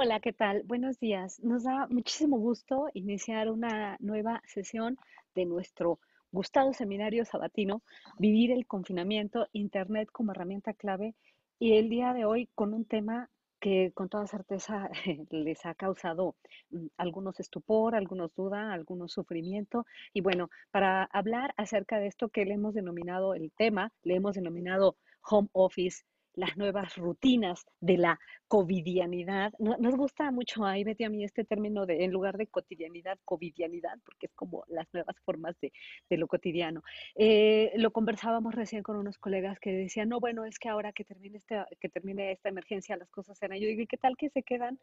[0.00, 0.62] Hola, ¿qué tal?
[0.62, 1.40] Buenos días.
[1.40, 4.96] Nos da muchísimo gusto iniciar una nueva sesión
[5.34, 5.98] de nuestro
[6.30, 7.82] gustado seminario sabatino,
[8.16, 11.16] Vivir el confinamiento, Internet como herramienta clave,
[11.58, 14.88] y el día de hoy con un tema que con toda certeza
[15.30, 16.36] les ha causado
[16.70, 19.84] mm, algunos estupor, algunos duda, algunos sufrimiento.
[20.12, 24.36] Y bueno, para hablar acerca de esto que le hemos denominado el tema, le hemos
[24.36, 24.96] denominado
[25.28, 26.04] home office
[26.38, 29.52] las nuevas rutinas de la covidianidad.
[29.58, 33.98] Nos gusta mucho a Betty a mí este término de, en lugar de cotidianidad, covidianidad,
[34.04, 35.72] porque es como las nuevas formas de,
[36.16, 36.82] lo cotidiano.
[37.16, 41.04] Eh, lo conversábamos recién con unos colegas que decían, no, bueno, es que ahora que
[41.04, 43.58] termine, este, que termine esta emergencia las cosas serán.
[43.58, 44.78] Yo digo, ¿y qué tal que se quedan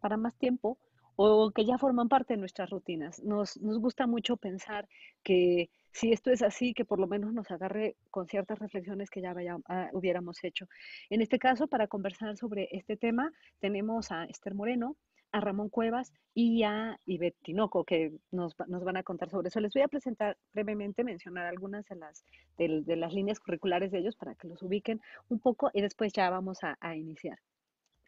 [0.00, 0.78] para más tiempo?
[1.22, 3.22] O que ya forman parte de nuestras rutinas.
[3.22, 4.88] Nos, nos gusta mucho pensar
[5.22, 9.20] que si esto es así, que por lo menos nos agarre con ciertas reflexiones que
[9.20, 9.34] ya
[9.68, 10.66] ah, hubiéramos hecho.
[11.10, 14.96] En este caso, para conversar sobre este tema, tenemos a Esther Moreno,
[15.30, 19.60] a Ramón Cuevas y a Ivette Tinoco, que nos, nos, van a contar sobre eso.
[19.60, 22.24] Les voy a presentar brevemente, mencionar algunas de las,
[22.56, 26.30] de, las líneas curriculares de ellos para que los ubiquen un poco y después ya
[26.30, 27.38] vamos a, a iniciar.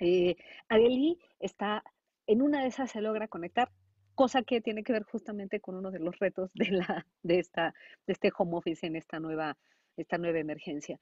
[0.01, 0.35] Eh,
[1.39, 1.85] está
[2.33, 3.71] en una de esas se logra conectar,
[4.15, 7.75] cosa que tiene que ver justamente con uno de los retos de, la, de, esta,
[8.07, 9.57] de este home office en esta nueva,
[9.97, 10.99] esta nueva emergencia.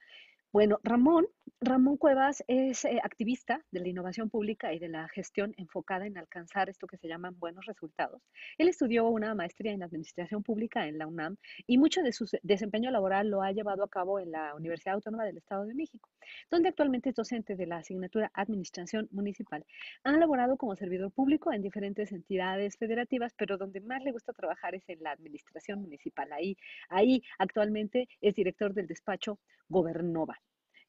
[0.53, 1.27] Bueno, Ramón,
[1.61, 6.17] Ramón Cuevas es eh, activista de la innovación pública y de la gestión enfocada en
[6.17, 8.21] alcanzar esto que se llaman buenos resultados.
[8.57, 12.91] Él estudió una maestría en administración pública en la UNAM y mucho de su desempeño
[12.91, 16.09] laboral lo ha llevado a cabo en la Universidad Autónoma del Estado de México,
[16.49, 19.65] donde actualmente es docente de la asignatura Administración Municipal.
[20.03, 24.75] Ha laborado como servidor público en diferentes entidades federativas, pero donde más le gusta trabajar
[24.75, 26.29] es en la administración municipal.
[26.33, 26.57] Ahí,
[26.89, 30.40] ahí actualmente es director del despacho Gobernova.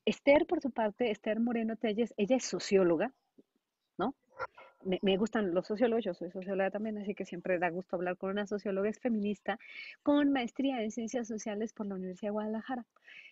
[0.05, 3.13] Esther, por su parte, Esther Moreno Telles, ella es socióloga.
[4.85, 8.31] Me, gustan los sociólogos, yo soy socióloga también, así que siempre da gusto hablar con
[8.31, 9.59] una socióloga, es feminista,
[10.03, 12.85] con maestría en ciencias sociales por la Universidad de Guadalajara.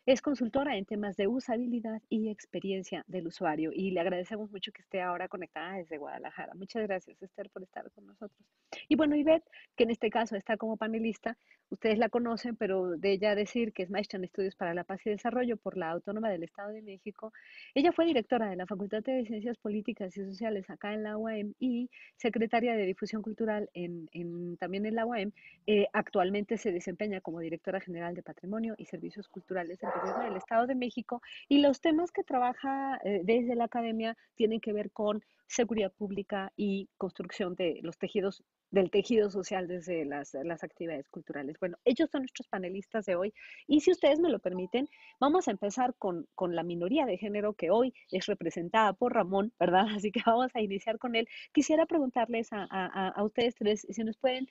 [0.07, 4.83] Es consultora en temas de usabilidad y experiencia del usuario y le agradecemos mucho que
[4.83, 6.55] esté ahora conectada desde Guadalajara.
[6.55, 8.41] Muchas gracias, Esther, por estar con nosotros.
[8.89, 9.45] Y bueno, Ivette,
[9.77, 11.37] que en este caso está como panelista,
[11.69, 15.01] ustedes la conocen, pero de ella decir que es maestra en estudios para la paz
[15.07, 17.33] y desarrollo por la Autónoma del Estado de México.
[17.75, 21.17] Ella fue directora de la Facultad de Ciencias Políticas y Sociales acá en la
[21.59, 25.33] Y secretaria de Difusión Cultural en, también en la UAM.
[25.67, 30.67] Eh, actualmente se desempeña como directora general de Patrimonio y Servicios Culturales Gobierno del Estado
[30.67, 35.23] de México y los temas que trabaja eh, desde la academia tienen que ver con
[35.47, 41.57] seguridad pública y construcción de los tejidos del tejido social desde las, las, actividades culturales.
[41.59, 43.35] Bueno, ellos son nuestros panelistas de hoy
[43.67, 44.89] y si ustedes me lo permiten,
[45.19, 49.53] vamos a empezar con, con la minoría de género que hoy es representada por Ramón,
[49.59, 49.87] ¿verdad?
[50.03, 51.27] Así que vamos a iniciar con él.
[51.53, 54.47] Quisiera preguntarles a, a, a ustedes tres si nos pueden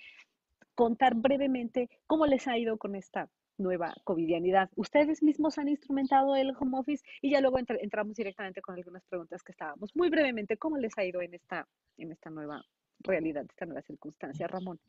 [0.75, 4.69] contar brevemente cómo les ha ido con esta nueva covidianidad.
[4.75, 9.44] Ustedes mismos han instrumentado el home office y ya luego entramos directamente con algunas preguntas
[9.44, 9.94] que estábamos.
[9.96, 12.63] Muy brevemente, ¿cómo les ha ido en esta, en esta nueva
[12.99, 14.79] realidad, esta nueva circunstancia, Ramón?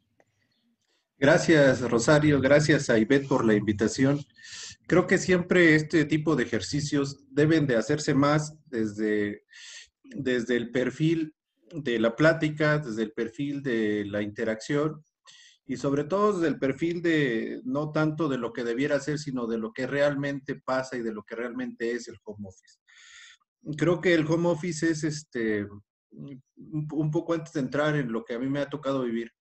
[1.18, 2.40] Gracias, Rosario.
[2.40, 4.20] Gracias a Ivette por la invitación.
[4.86, 9.44] Creo que siempre este tipo de ejercicios deben de hacerse más desde,
[10.02, 11.34] desde el perfil
[11.72, 15.04] de la plática, desde el perfil de la interacción
[15.66, 19.46] y sobre todo desde el perfil de no tanto de lo que debiera ser, sino
[19.46, 22.78] de lo que realmente pasa y de lo que realmente es el home office.
[23.76, 25.68] Creo que el home office es este,
[26.12, 29.32] un poco antes de entrar en lo que a mí me ha tocado vivir.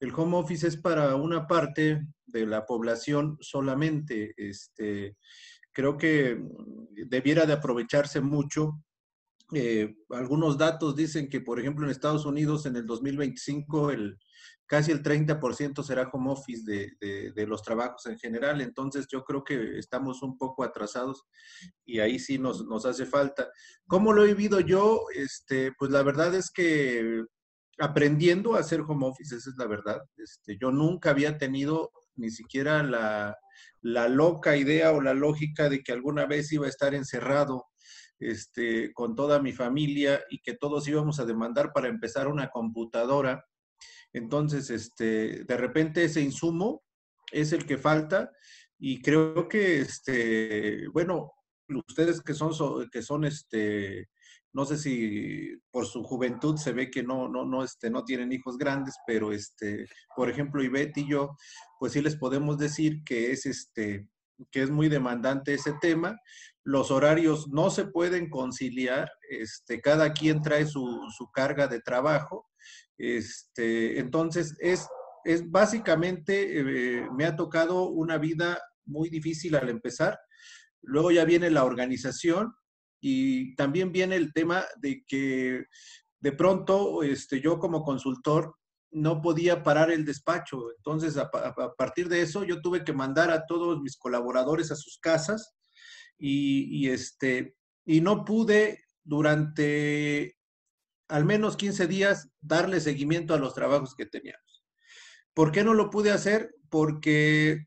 [0.00, 4.34] El home office es para una parte de la población solamente.
[4.36, 5.16] Este,
[5.72, 6.38] creo que
[7.06, 8.82] debiera de aprovecharse mucho
[9.52, 14.18] eh, algunos datos dicen que, por ejemplo, en Estados Unidos en el 2025 el,
[14.66, 18.60] casi el 30% será home office de, los trabajos en general.
[18.60, 21.24] Entonces yo creo que estamos un poco atrasados
[21.84, 23.48] y ahí sí nos, hace falta.
[23.86, 25.02] ¿Cómo lo he vivido yo?
[25.14, 27.24] Este, pues la verdad es que
[27.78, 30.00] aprendiendo a hacer home office, esa es la verdad.
[30.16, 35.92] Este, yo nunca había tenido ni siquiera la loca idea o la lógica de que
[35.92, 37.66] alguna vez iba a estar encerrado
[38.18, 43.44] este, con toda mi familia y que todos íbamos a demandar para empezar una computadora.
[44.12, 46.82] Entonces, este, de repente ese insumo
[47.32, 48.30] es el que falta
[48.78, 51.32] y creo que, este, bueno,
[51.88, 52.52] ustedes que son,
[52.90, 54.08] que son, este,
[54.52, 58.32] no sé si por su juventud se ve que no, no, no, este, no tienen
[58.32, 61.36] hijos grandes, pero, este, por ejemplo, Ivette y yo,
[61.78, 64.08] pues sí les podemos decir que es, este,
[64.50, 66.18] que es muy demandante ese tema.
[66.64, 71.00] Los horarios no se pueden conciliar, este, cada quien trae su,
[71.32, 72.48] carga de trabajo.
[72.98, 74.88] Este, entonces, es,
[75.24, 80.18] es básicamente, eh, me ha tocado una vida muy difícil al empezar.
[80.82, 82.54] Luego ya viene la organización
[83.00, 85.64] y también viene el tema de que
[86.20, 88.56] de pronto este, yo como consultor
[88.90, 90.70] no podía parar el despacho.
[90.76, 91.30] Entonces, a,
[91.76, 95.54] partir de eso, yo tuve que mandar a todos mis colaboradores a sus casas
[96.18, 100.36] y, este, y no pude durante
[101.08, 104.64] al menos 15 días darle seguimiento a los trabajos que teníamos.
[105.34, 106.54] ¿Por qué no lo pude hacer?
[106.68, 107.66] Porque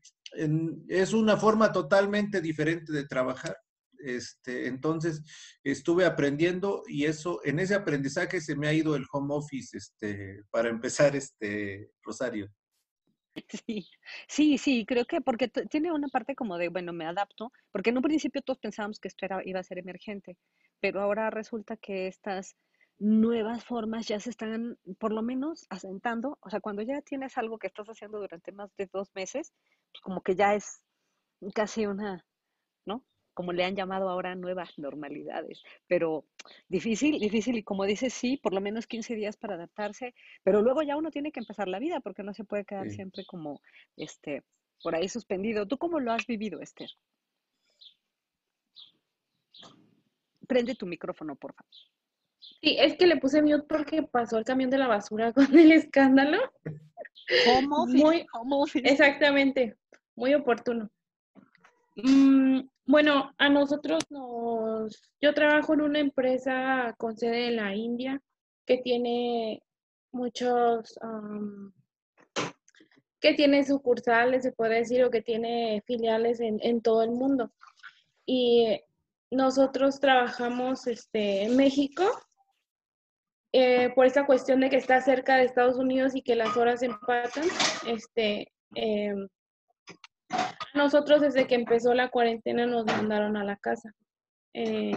[0.88, 3.56] es una forma totalmente diferente de trabajar.
[4.02, 5.22] Este, entonces,
[5.62, 10.42] estuve aprendiendo y eso, en ese aprendizaje se me ha ido el home office, este,
[10.50, 12.50] para empezar, este, Rosario.
[13.66, 13.88] Sí,
[14.28, 17.96] sí, sí, creo que porque tiene una parte como de, bueno, me adapto, porque en
[17.96, 20.36] un principio todos pensábamos que esto era, iba a ser emergente,
[20.80, 22.56] pero ahora resulta que estas
[22.98, 27.58] nuevas formas ya se están por lo menos asentando, o sea, cuando ya tienes algo
[27.58, 29.52] que estás haciendo durante más de dos meses,
[29.90, 30.82] pues como que ya es
[31.54, 32.24] casi una.
[33.34, 35.62] Como le han llamado ahora, nuevas normalidades.
[35.86, 36.24] Pero
[36.68, 40.82] difícil, difícil, y como dices, sí, por lo menos 15 días para adaptarse, pero luego
[40.82, 43.60] ya uno tiene que empezar la vida, porque no se puede quedar siempre como,
[43.96, 44.42] este,
[44.82, 45.66] por ahí suspendido.
[45.66, 46.90] ¿Tú cómo lo has vivido, Esther?
[50.46, 51.70] Prende tu micrófono, por favor.
[52.40, 55.72] Sí, es que le puse mute porque pasó el camión de la basura con el
[55.72, 56.38] escándalo.
[57.46, 57.86] ¿Cómo?
[57.86, 58.26] Muy,
[58.84, 59.76] Exactamente,
[60.16, 60.90] muy oportuno.
[61.96, 65.10] Mm, bueno, a nosotros nos...
[65.20, 68.20] Yo trabajo en una empresa con sede en la India
[68.66, 69.62] que tiene
[70.12, 70.98] muchos...
[73.20, 77.52] que tiene sucursales, se puede decir, o que tiene filiales en, todo el mundo.
[78.26, 78.80] Y
[79.30, 82.04] nosotros trabajamos este, en México
[83.52, 86.82] eh, por esta cuestión de que está cerca de Estados Unidos y que las horas
[86.82, 87.44] empatan.
[87.86, 89.28] Este, em,
[90.74, 93.92] nosotros desde que empezó la cuarentena nos mandaron a la casa.
[94.54, 94.92] Eh,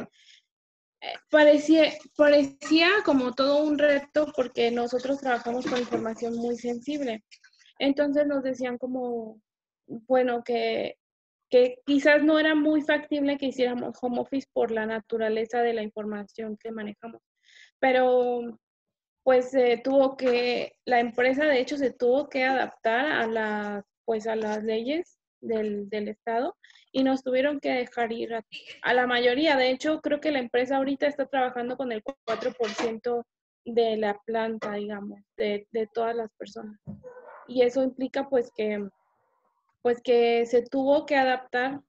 [1.01, 7.23] eh, parecía, parecía como todo un reto porque nosotros trabajamos con información muy sensible.
[7.79, 9.41] Entonces nos decían como,
[9.87, 10.97] bueno, que,
[11.49, 15.83] que quizás no era muy factible que hiciéramos home office por la naturaleza de la
[15.83, 17.21] información que manejamos.
[17.79, 18.59] Pero
[19.23, 19.51] pues
[19.83, 24.63] tuvo que, la empresa de hecho se tuvo que adaptar a las, pues a las
[24.63, 26.55] leyes del, del Estado
[26.91, 29.57] y nos tuvieron que dejar ir a, la mayoría.
[29.57, 33.23] De hecho, creo que la empresa ahorita está trabajando con el 4%
[33.65, 36.79] de la planta, digamos, de, de, todas las personas.
[37.47, 38.87] Y eso implica pues que,
[39.81, 41.81] pues que se tuvo que adaptar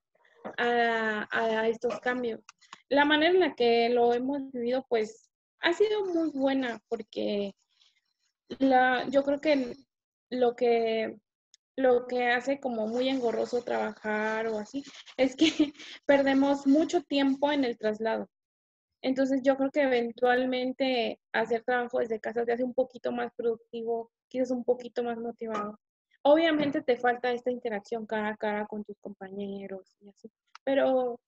[0.58, 2.40] a, a, estos cambios.
[2.88, 5.30] La manera en la que lo hemos vivido pues
[5.60, 7.54] ha sido muy buena porque
[8.58, 9.74] la, yo creo que
[10.30, 11.16] lo que
[11.76, 14.84] lo que hace como muy engorroso trabajar o así,
[15.16, 15.46] es que
[16.06, 18.28] perdemos mucho tiempo en el traslado.
[19.02, 24.10] Entonces yo creo que eventualmente hacer trabajo desde casa te hace un poquito más productivo,
[24.28, 25.78] quizás un poquito más motivado.
[26.22, 30.30] Obviamente te falta esta interacción cara a cara con tus compañeros y así,
[30.64, 31.20] pero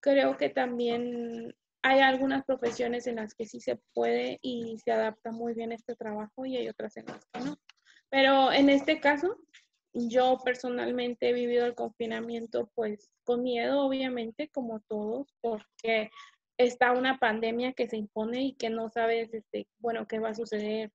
[0.00, 5.32] creo que también hay algunas profesiones en las que sí se puede y se adapta
[5.32, 7.56] muy bien este trabajo y hay otras en las que no.
[8.10, 9.38] Pero en este caso,
[9.94, 16.10] yo personalmente he vivido el confinamiento pues con miedo, obviamente, como todos, porque
[16.58, 20.34] está una pandemia que se impone y que no sabes, este, bueno, qué va a
[20.34, 20.90] suceder.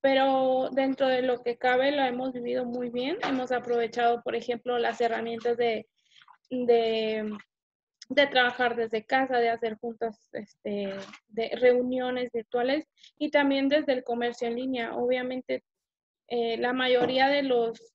[0.00, 3.18] Pero dentro de lo que cabe lo hemos vivido muy bien.
[3.22, 5.86] Hemos aprovechado, por ejemplo, las herramientas de,
[6.50, 7.38] de,
[8.32, 10.94] trabajar desde casa, de hacer juntas, este,
[11.28, 14.96] de reuniones virtuales y también desde el comercio en línea.
[14.96, 15.62] Obviamente,
[16.26, 17.92] eh, la mayoría de los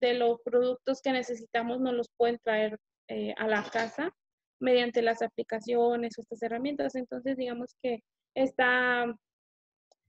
[0.00, 2.78] de los productos que necesitamos nos los pueden traer
[3.08, 4.14] eh, a la casa
[4.60, 6.94] mediante las aplicaciones o estas herramientas.
[6.94, 8.02] Entonces, digamos que
[8.34, 9.06] esta,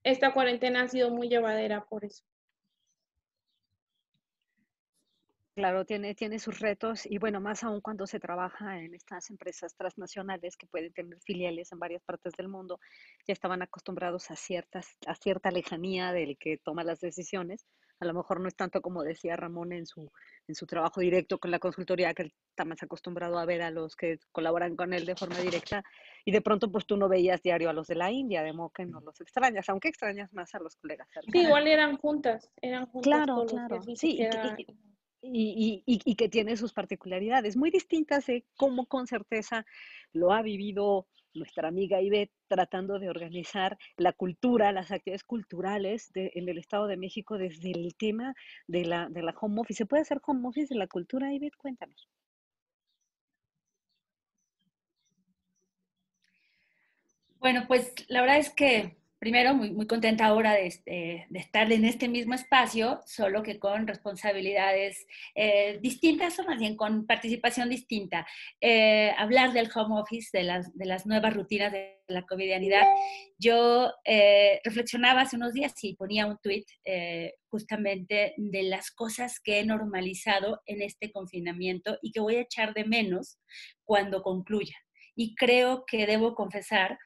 [0.04, 2.24] esta cuarentena ha sido muy llevadera por eso.
[5.54, 9.76] Claro, tiene, tiene sus retos y bueno, más aún cuando se trabaja en estas empresas
[9.76, 12.80] transnacionales que pueden tener filiales en varias partes del mundo,
[13.28, 17.66] ya estaban acostumbrados a, ciertas, a cierta lejanía del que toma las decisiones,
[18.02, 20.12] a lo mejor no es tanto como decía Ramón en su,
[20.48, 23.70] en su trabajo directo con la consultoría, que él está más acostumbrado a ver a
[23.70, 25.84] los que colaboran con él de forma directa,
[26.26, 28.72] y de pronto pues tú no veías diario a los de la India, de modo
[28.72, 31.08] que no los extrañas, aunque extrañas más a los colegas.
[31.32, 33.26] Sí, igual eran juntas, eran juntas.
[33.26, 33.82] Claro, claro.
[33.96, 34.28] Sí,
[35.24, 39.68] y, y, que tiene sus particularidades muy distintas de cómo con certeza
[40.14, 46.50] lo ha vivido nuestra amiga Ivette tratando de organizar la cultura, las actividades culturales en
[46.50, 48.36] el Estado de México desde el tema
[48.68, 49.78] de la, de la home office.
[49.78, 51.56] ¿Se puede hacer home office en la cultura, Ivette?
[51.58, 52.10] Cuéntanos.
[57.40, 61.72] Bueno, pues la verdad es que primero muy, muy contenta ahora de, este, de, estar
[61.72, 67.70] en este mismo espacio, solo que con responsabilidades eh, distintas o más bien con participación
[67.70, 68.26] distinta.
[68.60, 72.84] Eh, hablar del home office, de las, de las nuevas rutinas de la covidianidad.
[73.38, 76.66] Yo eh, reflexionaba hace unos días y ponía un tweet
[77.48, 82.74] justamente de las cosas que he normalizado en este confinamiento y que voy a echar
[82.74, 83.38] de menos
[83.86, 84.76] cuando concluya
[85.16, 86.98] y creo que debo confesar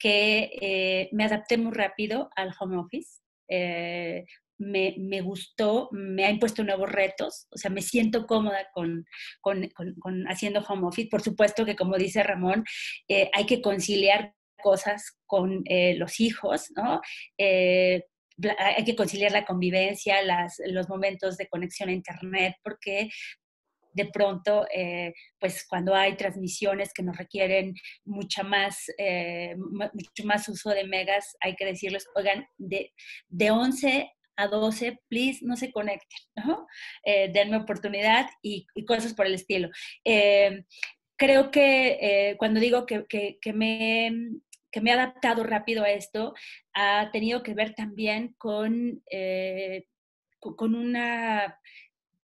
[0.00, 3.20] que eh, me adapté muy rápido al home office.
[3.48, 4.24] Eh,
[4.58, 9.06] me, gustó, me ha impuesto nuevos retos, o sea, me siento cómoda con,
[9.40, 9.70] con,
[10.28, 11.08] haciendo home office.
[11.08, 12.64] Por supuesto que, como dice Ramón,
[13.08, 15.64] eh, hay que conciliar cosas con
[15.96, 17.00] los hijos, ¿no?
[17.38, 20.16] hay que conciliar la convivencia,
[20.66, 23.08] los momentos de conexión a Internet, porque
[23.92, 30.48] de pronto, eh, pues cuando hay transmisiones que nos requieren mucha más, eh, mucho más
[30.48, 32.92] uso de megas, hay que decirles, oigan, de,
[33.28, 36.18] de 11 a 12, please, no se conecten.
[37.04, 39.68] Eh, denme oportunidad y, cosas por el estilo.
[41.16, 44.10] creo que cuando digo que, que, me
[44.70, 46.32] que me he adaptado rápido a esto,
[46.72, 49.02] ha tenido que ver también con,
[50.40, 51.58] con una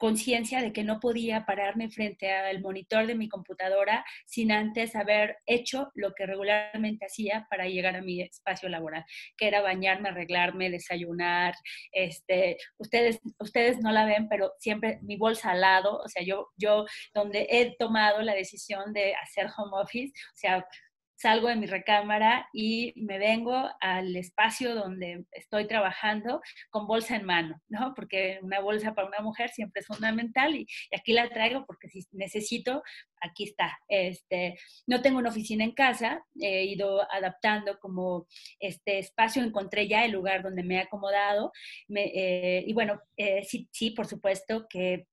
[0.05, 5.37] conciencia de que no podía pararme frente al monitor de mi computadora sin antes haber
[5.47, 9.03] hecho lo que regularmente hacía para llegar a mi espacio laboral,
[9.35, 11.55] que era bañarme, arreglarme, desayunar.
[11.91, 16.49] Este, ustedes, ustedes no la ven, pero siempre mi bolsa al lado, o sea, yo,
[16.55, 20.67] yo donde he tomado la decisión de hacer home office, o sea,
[21.15, 27.25] salgo de mi recámara y me vengo al espacio donde estoy trabajando con bolsa en
[27.25, 27.93] mano, ¿no?
[27.95, 32.05] Porque una bolsa para una mujer siempre es fundamental y, aquí la traigo porque si
[32.11, 32.83] necesito,
[33.21, 33.77] aquí está.
[33.87, 34.57] Este,
[34.87, 38.27] no tengo una oficina en casa, he ido adaptando como
[38.59, 41.51] este espacio, encontré ya el lugar donde me he acomodado
[41.95, 45.07] eh, y bueno, eh, sí, sí, por supuesto que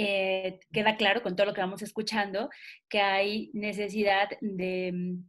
[0.00, 2.50] eh, queda claro con todo lo que vamos escuchando
[2.88, 5.24] que hay necesidad de, mm,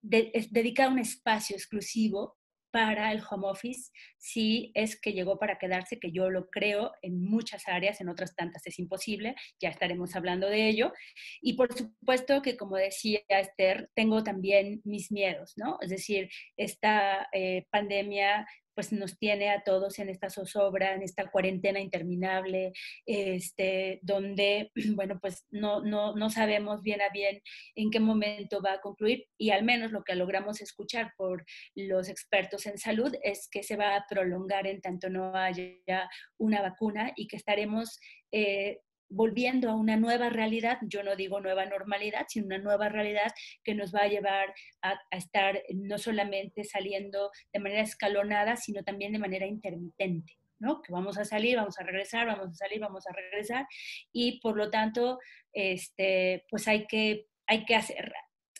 [0.00, 2.36] dedicar un espacio exclusivo
[2.70, 7.20] para el home office si es que llegó para quedarse, que yo lo creo en
[7.20, 10.92] muchas áreas, en otras tantas es imposible, ya estaremos hablando de ello.
[11.40, 15.78] Y por supuesto que, como decía Esther, tengo también mis miedos, ¿no?
[15.80, 18.46] Es decir, esta eh, pandemia
[18.78, 22.72] pues nos tiene a todos en esta zozobra, en esta cuarentena interminable,
[23.06, 27.42] este, donde, bueno, pues no, no, no sabemos bien a bien
[27.74, 31.44] en qué momento va a concluir y al menos lo que logramos escuchar por
[31.74, 36.08] los expertos en salud es que se va a prolongar en tanto no haya
[36.38, 37.98] una vacuna y que estaremos
[38.30, 43.32] eh, volviendo a una nueva realidad, yo no digo nueva normalidad, sino una nueva realidad
[43.64, 49.12] que nos va a llevar a, estar no solamente saliendo de manera escalonada, sino también
[49.12, 50.36] de manera intermitente.
[50.60, 50.82] ¿no?
[50.82, 53.66] Que vamos a salir, vamos a regresar, vamos a salir, vamos a regresar,
[54.12, 55.20] y por lo tanto,
[55.52, 58.12] este, pues hay que, hay que hacer,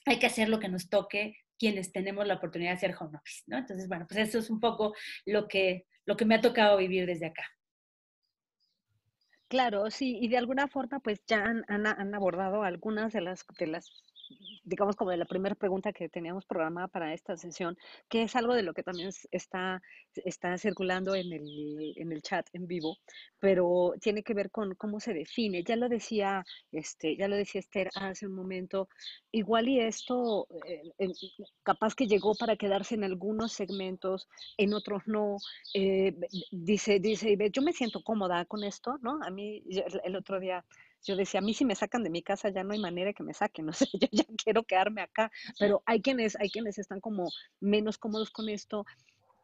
[0.06, 3.58] hay que hacer lo que nos toque quienes tenemos la oportunidad de hacer home ¿no?
[3.58, 4.94] Entonces, bueno, pues eso es un poco
[5.26, 7.44] lo que, lo que me ha tocado vivir desde acá.
[9.48, 13.46] Claro, sí, y de alguna forma pues ya han, han, han abordado algunas de las,
[13.58, 13.90] de las
[14.64, 17.76] digamos, como de la primera pregunta que teníamos programada para esta sesión,
[18.08, 19.82] que es algo de lo que también está,
[20.14, 22.98] está circulando en el, en el chat en vivo,
[23.38, 25.62] pero tiene que ver con cómo se define.
[25.62, 28.88] Ya lo decía, este, ya lo decía Esther hace un momento,
[29.32, 31.12] igual y esto eh,
[31.62, 35.36] capaz que llegó para quedarse en algunos segmentos, en otros no.
[35.74, 36.14] Eh,
[36.50, 39.18] dice, dice, yo me siento cómoda con esto, ¿no?
[39.22, 39.62] A mí
[40.04, 40.64] el otro día
[41.04, 43.22] yo decía, a mí si me sacan de mi casa ya no hay manera que
[43.22, 47.00] me saquen, no sé, yo ya quiero quedarme acá, pero hay quienes, hay quienes están
[47.00, 48.84] como menos cómodos con esto.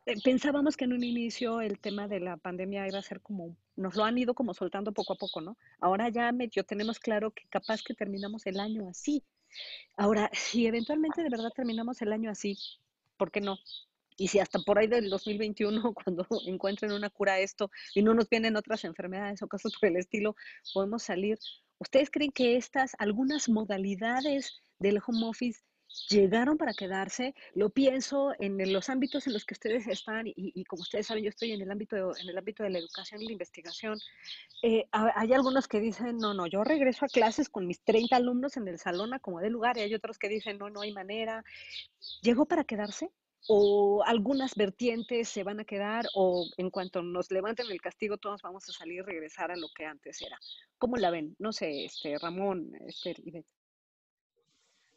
[0.06, 3.56] Eh, pensábamos que en un inicio el tema de la pandemia iba a ser como,
[3.76, 5.56] nos lo han ido como soltando poco a poco, ¿no?
[5.80, 9.24] Ahora ya medio tenemos claro que capaz que terminamos el año así.
[9.96, 12.58] Ahora, si eventualmente de verdad terminamos el año así,
[13.16, 13.56] ¿por qué no?
[14.16, 18.14] Y si hasta por ahí del 2021, cuando encuentren una cura a esto y no
[18.14, 20.36] nos vienen otras enfermedades o cosas por el estilo,
[20.72, 21.38] podemos salir.
[21.78, 25.60] ¿Ustedes creen que estas, algunas modalidades del home office
[26.08, 27.34] llegaron para quedarse.
[27.54, 31.30] Lo pienso en los ámbitos en los que ustedes están y, como ustedes saben, yo
[31.30, 33.98] estoy en el ámbito, en el ámbito de la educación y la investigación.
[34.62, 38.56] Eh, hay algunos que dicen, no, no, yo regreso a clases con mis 30 alumnos
[38.56, 40.92] en el salón a como de lugar y hay otros que dicen, no, no hay
[40.92, 41.44] manera.
[42.22, 43.10] ¿Llegó para quedarse?
[43.48, 48.42] O algunas vertientes se van a quedar o en cuanto nos levanten el castigo todos
[48.42, 50.38] vamos a salir y regresar a lo que antes era.
[50.78, 51.34] ¿Cómo la ven?
[51.38, 53.14] No sé, este Ramón, este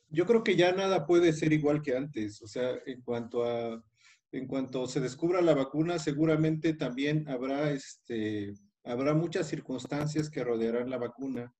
[0.09, 2.41] yo creo que ya nada puede ser igual que antes.
[2.41, 3.83] O sea, en cuanto a,
[4.31, 10.89] en cuanto se descubra la vacuna, seguramente también habrá, este, habrá muchas circunstancias que rodearán
[10.89, 11.53] la vacuna.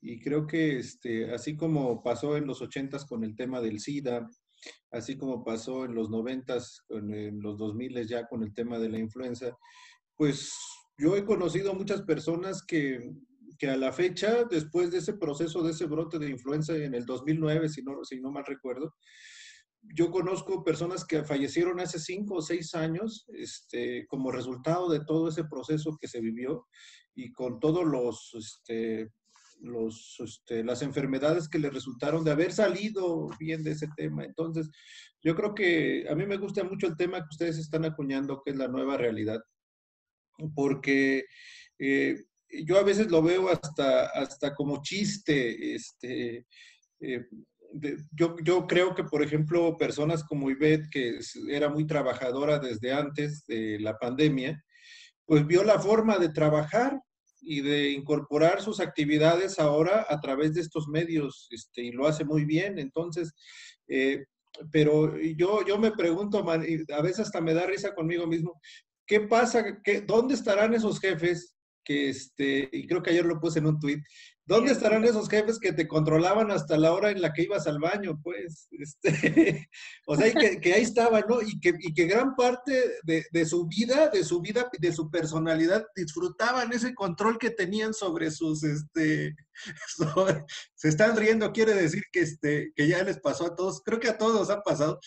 [0.00, 4.28] Y creo que, este, así como pasó en los ochentas con el tema del SIDA,
[4.90, 8.88] así como pasó en los noventas, en los dos miles ya con el tema de
[8.88, 9.56] la influenza,
[10.16, 10.52] pues
[10.98, 13.00] yo he conocido muchas personas que
[13.58, 17.04] que a la fecha, después de ese proceso, de ese brote de influenza en el
[17.06, 18.94] 2009, si no, si no mal recuerdo,
[19.94, 25.28] yo conozco personas que fallecieron hace cinco o seis años este, como resultado de todo
[25.28, 26.66] ese proceso que se vivió
[27.14, 29.12] y con todos los, este,
[30.18, 34.24] este, las enfermedades que le resultaron de haber salido bien de ese tema.
[34.24, 34.70] Entonces,
[35.22, 38.52] yo creo que a mí me gusta mucho el tema que ustedes están acuñando, que
[38.52, 39.40] es la nueva realidad,
[40.54, 41.24] porque
[41.78, 42.16] eh,
[42.64, 45.74] yo a veces lo veo hasta, hasta como chiste.
[45.74, 46.46] Este,
[47.00, 47.26] eh,
[48.12, 53.44] yo, yo, creo que, por ejemplo, personas como Ivette, que era muy trabajadora desde antes
[53.46, 54.62] de la pandemia,
[55.24, 57.00] pues vio la forma de trabajar
[57.46, 62.24] y de incorporar sus actividades ahora a través de estos medios, este, y lo hace
[62.24, 62.78] muy bien.
[62.78, 63.32] Entonces,
[63.86, 64.24] eh,
[64.72, 68.60] pero yo, yo me pregunto, a veces hasta me da risa conmigo mismo,
[69.06, 69.80] ¿qué pasa?
[69.84, 73.78] ¿Qué, ¿Dónde estarán esos jefes que este, y creo que ayer lo puse en un
[73.78, 74.02] tuit,
[74.46, 77.78] ¿dónde estarán esos jefes que te controlaban hasta la hora en la que ibas al
[77.78, 78.20] baño?
[78.22, 79.68] Pues, este,
[80.06, 81.42] o sea, que, que, ahí estaban, ¿no?
[81.42, 85.10] Y que, y que gran parte de, de, su vida, de su vida, de su
[85.10, 89.34] personalidad, disfrutaban ese control que tenían sobre sus, este,
[90.74, 94.08] se están riendo, quiere decir que, este, que ya les pasó a todos, creo que
[94.08, 95.00] a todos ha pasado,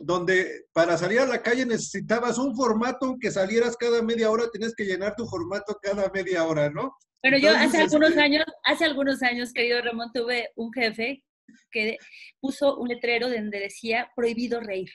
[0.00, 4.74] donde para salir a la calle necesitabas un formato, aunque salieras cada media hora, tienes
[4.74, 6.96] que llenar tu formato cada media hora, ¿no?
[7.22, 11.22] Bueno, yo hace algunos años, hace algunos años, querido Ramón, tuve un jefe
[11.70, 11.98] que
[12.40, 14.90] puso un letrero donde decía prohibido reír.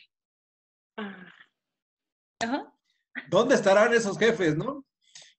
[0.97, 1.31] Ah.
[2.41, 2.73] Ajá.
[3.29, 4.85] ¿Dónde estarán esos jefes, no?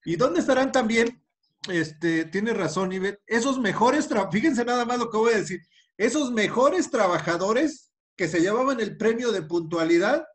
[0.05, 1.21] ¿Y dónde estarán también,
[1.69, 5.59] este, tiene razón, Ivette, esos mejores, fíjense nada más lo que voy a decir,
[5.97, 10.25] esos mejores trabajadores que se llevaban el premio de puntualidad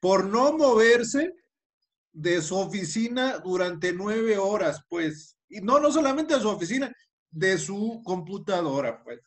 [0.00, 1.34] por no moverse
[2.12, 5.36] de su oficina durante nueve horas, pues.
[5.48, 6.94] Y no, no solamente de su oficina,
[7.30, 9.20] de su computadora, pues.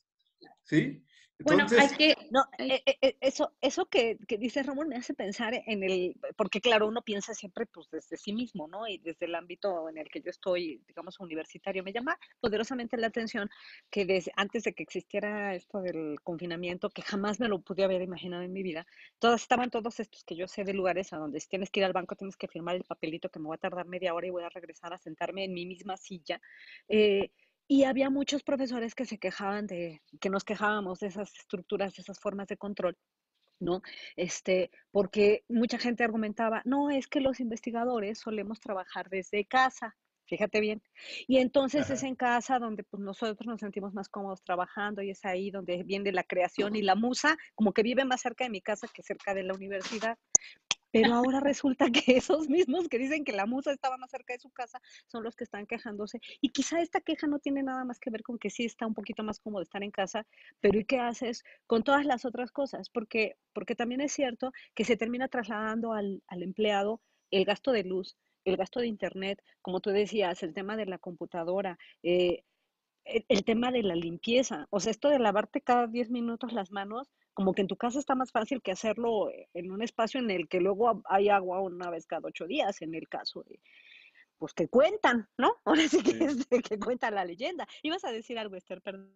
[0.64, 1.04] ¿Sí?
[1.40, 5.14] Bueno, hay que, no, eh, eh, eh, eso, eso que, que, dice Ramón me hace
[5.14, 8.88] pensar en el, porque claro, uno piensa siempre pues desde sí mismo, ¿no?
[8.88, 13.08] Y desde el ámbito en el que yo estoy, digamos, universitario, me llama poderosamente la
[13.08, 13.50] atención
[13.92, 18.02] que desde antes de que existiera esto del confinamiento, que jamás me lo pude haber
[18.02, 18.88] imaginado en mi vida,
[19.20, 21.86] todas estaban todos estos que yo sé de lugares a donde si tienes que ir
[21.86, 24.32] al banco tienes que firmar el papelito que me va a tardar media hora y
[24.32, 26.42] voy a regresar a sentarme en mi misma silla.
[26.88, 27.30] Eh,
[27.68, 32.02] y había muchos profesores que se quejaban de, que nos quejábamos de esas estructuras, de
[32.02, 32.98] esas formas de control,
[33.60, 33.82] ¿no?
[34.16, 39.96] Este, porque mucha gente argumentaba, no, es que los investigadores solemos trabajar desde casa,
[40.28, 40.82] fíjate bien.
[41.28, 45.26] Y entonces es en casa donde pues, nosotros nos sentimos más cómodos trabajando y es
[45.26, 48.62] ahí donde viene la creación y la musa, como que vive más cerca de mi
[48.62, 50.18] casa que cerca de la universidad.
[50.92, 54.40] Pero ahora resulta que esos mismos que dicen que la musa estaba más cerca de
[54.40, 56.20] su casa son los que están quejándose.
[56.42, 58.94] Y quizá esta queja no tiene nada más que ver con que sí está un
[58.94, 60.26] poquito más cómodo estar en casa,
[60.60, 62.90] pero ¿y qué haces con todas las otras cosas?
[62.90, 67.84] Porque, porque también es cierto que se termina trasladando al, al empleado el gasto de
[67.84, 72.44] luz, el gasto de internet, como tú decías, el tema de la computadora, eh,
[73.06, 74.68] el, tema de la limpieza.
[74.70, 78.00] O sea, esto de lavarte cada 10 minutos las manos, como que en tu casa
[78.00, 81.92] está más fácil que hacerlo en un espacio en el que luego hay agua una
[81.92, 83.60] vez cada ocho días, en el caso de,
[84.40, 85.54] pues que cuentan, ¿no?
[85.66, 87.68] Ahora sí que, Es que cuenta la leyenda.
[87.84, 89.16] Ibas a decir algo, Esther, perdón.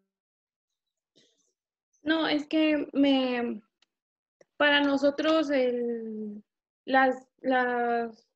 [2.03, 3.59] No, es que me,
[4.55, 5.49] para nosotros
[6.85, 8.27] las, las,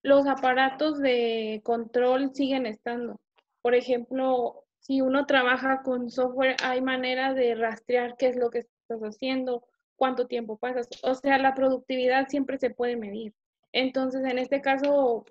[0.00, 3.20] los aparatos de control siguen estando.
[3.60, 8.66] Por ejemplo, si uno trabaja con software, hay manera de rastrear qué es lo que
[8.88, 9.64] estás haciendo,
[9.96, 10.88] cuánto tiempo pasas.
[11.02, 13.34] O sea, la productividad siempre se puede medir.
[13.72, 15.24] Entonces, en este caso,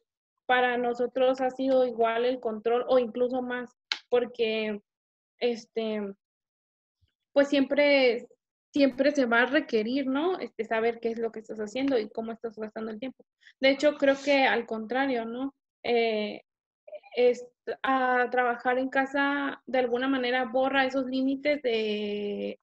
[0.45, 3.71] para nosotros ha sido igual el control o incluso más,
[4.09, 4.79] porque
[5.39, 6.01] este,
[7.33, 8.27] pues siempre,
[8.71, 10.39] siempre se va a requerir, ¿no?
[10.39, 13.25] Este, saber qué es lo que estás haciendo y cómo estás gastando el tiempo.
[13.59, 15.55] De hecho, creo que al contrario, ¿no?
[15.83, 16.41] Eh,
[17.15, 17.45] es,
[17.83, 22.59] a trabajar en casa de alguna manera borra esos límites de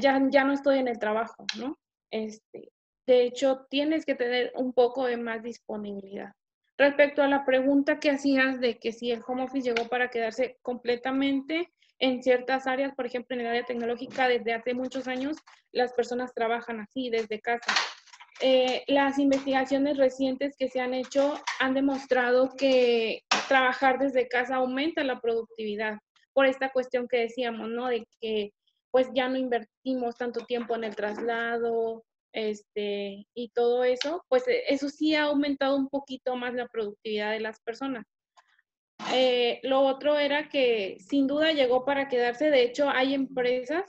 [0.00, 1.78] ya, ya no estoy en el trabajo, ¿no?
[2.10, 2.70] Este,
[3.06, 6.32] de hecho, tienes que tener un poco de más disponibilidad.
[6.78, 10.58] Respecto a la pregunta que hacías de que si el home office llegó para quedarse
[10.62, 15.36] completamente en ciertas áreas, por ejemplo, en el área tecnológica, desde hace muchos años
[15.70, 17.72] las personas trabajan así, desde casa.
[18.40, 25.04] Eh, las investigaciones recientes que se han hecho han demostrado que trabajar desde casa aumenta
[25.04, 25.98] la productividad
[26.32, 27.86] por esta cuestión que decíamos, ¿no?
[27.86, 28.52] De que
[28.92, 34.64] pues ya no invertimos tanto tiempo en el traslado, este, y todo eso, pues eh,
[34.68, 38.06] eso sí ha aumentado un poquito más la productividad de las personas.
[39.12, 43.84] Eh, lo otro era que sin duda llegó para quedarse, de hecho hay empresas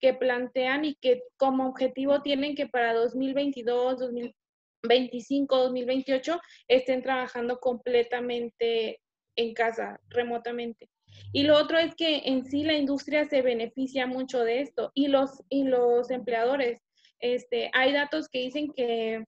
[0.00, 9.00] que plantean y que como objetivo tienen que para 2022, 2025, 2028 estén trabajando completamente
[9.36, 10.88] en casa, remotamente.
[11.32, 15.08] Y lo otro es que en sí la industria se beneficia mucho de esto y
[15.08, 16.80] los, y los empleadores
[17.22, 19.24] este, hay datos que dicen que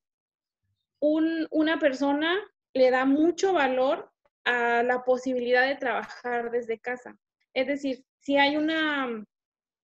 [1.00, 2.34] una persona
[2.74, 4.10] le da mucho valor
[4.44, 7.16] a la posibilidad de trabajar desde casa.
[7.54, 9.24] Es decir, si hay una,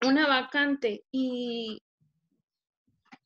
[0.07, 1.83] una vacante y,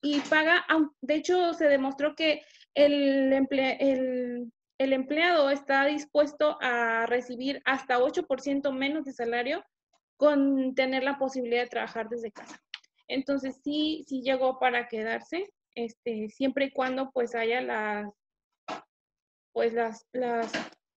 [0.03, 0.67] y paga,
[1.01, 2.43] de hecho se demostró que
[2.75, 9.65] el, el, el empleado está dispuesto a recibir hasta 8% menos de salario
[10.17, 12.61] con tener la posibilidad de trabajar desde casa.
[13.09, 18.11] Entonces sí, sí llegó para quedarse, este, siempre y cuando pues haya las,
[19.53, 20.51] pues las, las,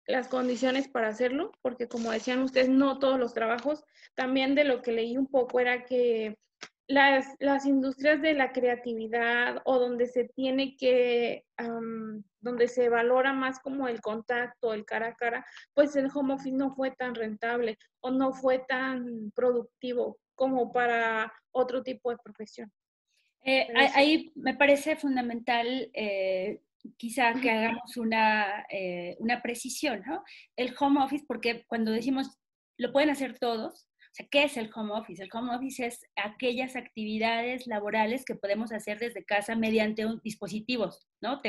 [0.07, 3.83] las condiciones para hacerlo, porque como decían ustedes, no todos los trabajos,
[4.15, 6.37] también de lo que leí un poco era que
[6.87, 11.43] las, las industrias de la creatividad o donde se tiene que,
[12.39, 16.55] donde se valora más como el contacto, el cara a cara, pues el home office
[16.55, 22.71] no fue tan rentable o no fue tan productivo como para otro tipo de profesión.
[23.43, 26.61] Eh, ahí me parece fundamental eh,
[26.97, 30.23] quizá que hagamos una, eh, una precisión, ¿no?
[30.55, 32.39] El home office, porque cuando decimos
[32.77, 33.84] lo pueden hacer todos,
[34.15, 35.21] sea, ¿qué es el home office?
[35.21, 41.05] El home office es aquellas actividades laborales que podemos hacer desde casa mediante un, dispositivos,
[41.21, 41.41] ¿no?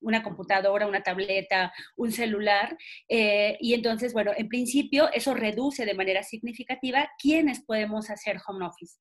[0.00, 2.78] una computadora, una tableta, un celular.
[3.08, 8.66] Eh, y entonces, bueno, en principio eso reduce de manera significativa quiénes podemos hacer home
[8.66, 8.98] office.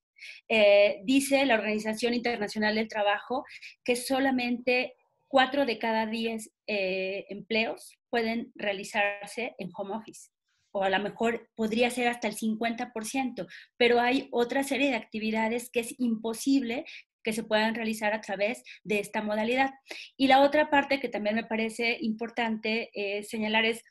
[0.49, 3.45] Eh, dice la Organización Internacional del Trabajo
[3.83, 4.95] que solamente
[5.27, 10.29] cuatro de cada diez eh, empleos pueden realizarse en home office
[10.75, 15.69] o a lo mejor podría ser hasta el 50%, pero hay otra serie de actividades
[15.71, 16.83] que es imposible
[17.23, 19.71] que se puedan realizar a través de esta modalidad.
[20.17, 23.83] Y la otra parte que también me parece importante eh, señalar es,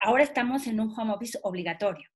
[0.00, 2.06] ahora estamos en un home office obligatorio,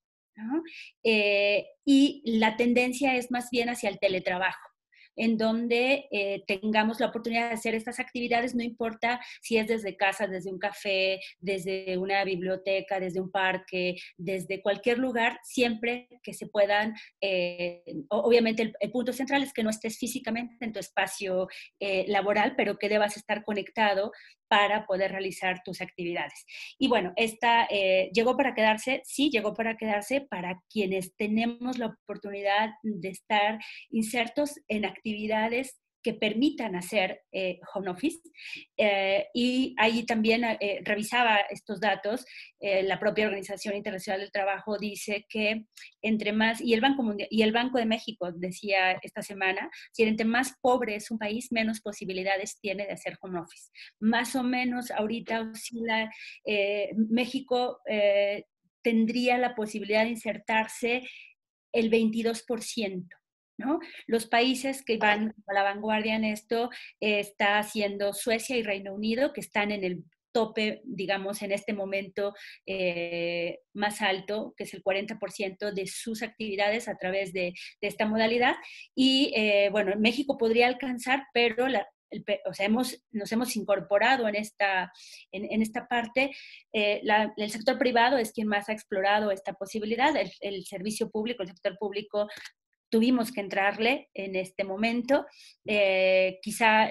[1.02, 4.71] eh, y la tendencia es más bien hacia el teletrabajo
[5.16, 9.96] en donde eh, tengamos la oportunidad de hacer estas actividades, no importa si es desde
[9.96, 16.34] casa, desde un café, desde una biblioteca, desde un parque, desde cualquier lugar, siempre que
[16.34, 21.48] se puedan, eh, obviamente el, punto central es que no estés físicamente en tu espacio
[21.80, 24.12] eh, laboral, pero que debas estar conectado
[24.52, 26.44] para poder realizar tus actividades.
[26.78, 27.66] Y bueno, esta
[28.12, 33.58] llegó para quedarse, sí, llegó para quedarse para quienes tenemos la oportunidad de estar
[33.90, 38.20] insertos en actividades actividades que permitan hacer eh, home office.
[38.76, 42.24] Eh, y ahí también eh, revisaba estos datos.
[42.60, 45.64] la propia Organización Internacional del Trabajo dice que
[46.00, 50.02] entre más, y el Banco, Mundial, y el Banco de México decía esta semana, si
[50.04, 53.70] entre más pobre es un país, menos posibilidades tiene de hacer home office.
[54.00, 56.10] Más o menos ahorita oscila,
[57.08, 57.80] México
[58.82, 61.02] tendría la posibilidad de insertarse
[61.72, 63.21] el 22%.
[64.06, 68.94] Los países que van a la vanguardia en esto eh, está haciendo Suecia y Reino
[68.94, 72.34] Unido, que están en el tope, digamos, en este momento
[72.66, 78.54] eh, más alto, que es el 40% de sus actividades a través de, esta modalidad.
[78.94, 81.66] Y eh, bueno, México podría alcanzar, pero
[82.46, 84.92] o sea, hemos, nos hemos incorporado en esta,
[85.32, 86.30] en, esta parte.
[86.72, 90.14] el sector privado es quien más ha explorado esta posibilidad.
[90.16, 92.28] El, el, servicio público, el sector público
[92.92, 95.26] tuvimos que entrarle en este momento.
[95.64, 96.90] Eh, quizá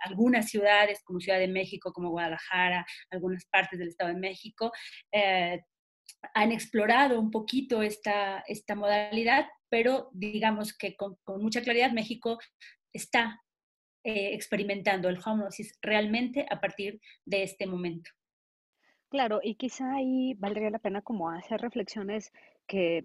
[0.00, 4.72] algunas ciudades como Ciudad de México, como Guadalajara, algunas partes del Estado de México,
[5.12, 5.60] eh,
[6.32, 12.38] han explorado un poquito esta, esta modalidad, pero digamos que con, mucha claridad México
[12.90, 13.42] está
[14.02, 18.10] eh, experimentando el home office realmente a partir de este momento.
[19.10, 22.32] Claro, y quizá ahí valdría la pena como hacer reflexiones
[22.66, 23.04] que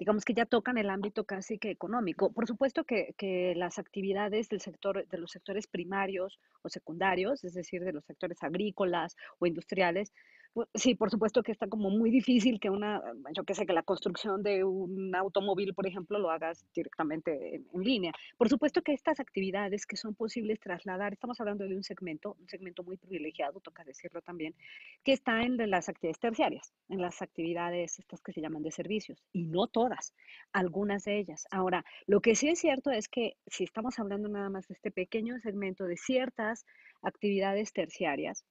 [0.00, 2.32] digamos que ya tocan el ámbito casi que económico.
[2.32, 7.52] Por supuesto que, que, las actividades del sector, de los sectores primarios o secundarios, es
[7.52, 10.14] decir, de los sectores agrícolas o industriales,
[10.74, 13.00] Sí, por supuesto que está como muy difícil que una,
[13.36, 17.66] yo qué sé, que la construcción de un automóvil, por ejemplo, lo hagas directamente en,
[17.84, 18.12] línea.
[18.36, 22.48] Por supuesto que estas actividades que son posibles trasladar, estamos hablando de un segmento, un
[22.48, 24.54] segmento muy privilegiado, toca decirlo también,
[25.04, 29.22] que está en las actividades terciarias, en las actividades estas que se llaman de servicios,
[29.32, 30.14] y no todas,
[30.52, 31.46] algunas de ellas.
[31.52, 34.90] Ahora, lo que sí es cierto es que si estamos hablando nada más de este
[34.90, 36.66] pequeño segmento de ciertas
[37.02, 38.44] actividades terciarias,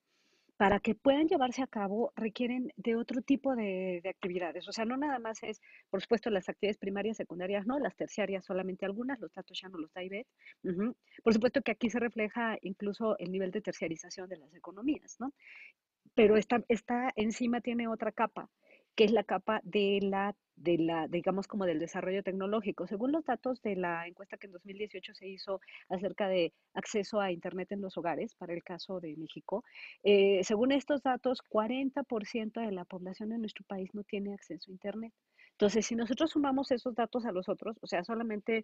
[0.60, 4.68] para que puedan llevarse a cabo requieren de otro tipo de, actividades.
[4.68, 8.44] O sea, no nada más es, por supuesto, las actividades primarias, secundarias, no, las terciarias
[8.44, 10.02] solamente algunas, los datos ya no los da.
[11.24, 15.32] Por supuesto que aquí se refleja incluso el nivel de terciarización de las economías, ¿no?
[16.14, 18.50] Pero esta, esta encima tiene otra capa,
[18.96, 22.88] que es la capa de la, de la, digamos, como del desarrollo tecnológico.
[22.88, 27.32] Según los datos de la encuesta que en 2018 se hizo acerca de acceso a
[27.32, 29.64] Internet en los hogares, para el caso de México,
[30.04, 34.74] eh, según estos datos, 40% de la población en nuestro país no tiene acceso a
[34.74, 35.14] Internet.
[35.60, 38.64] Entonces, si nosotros sumamos esos datos a los otros, o sea, solamente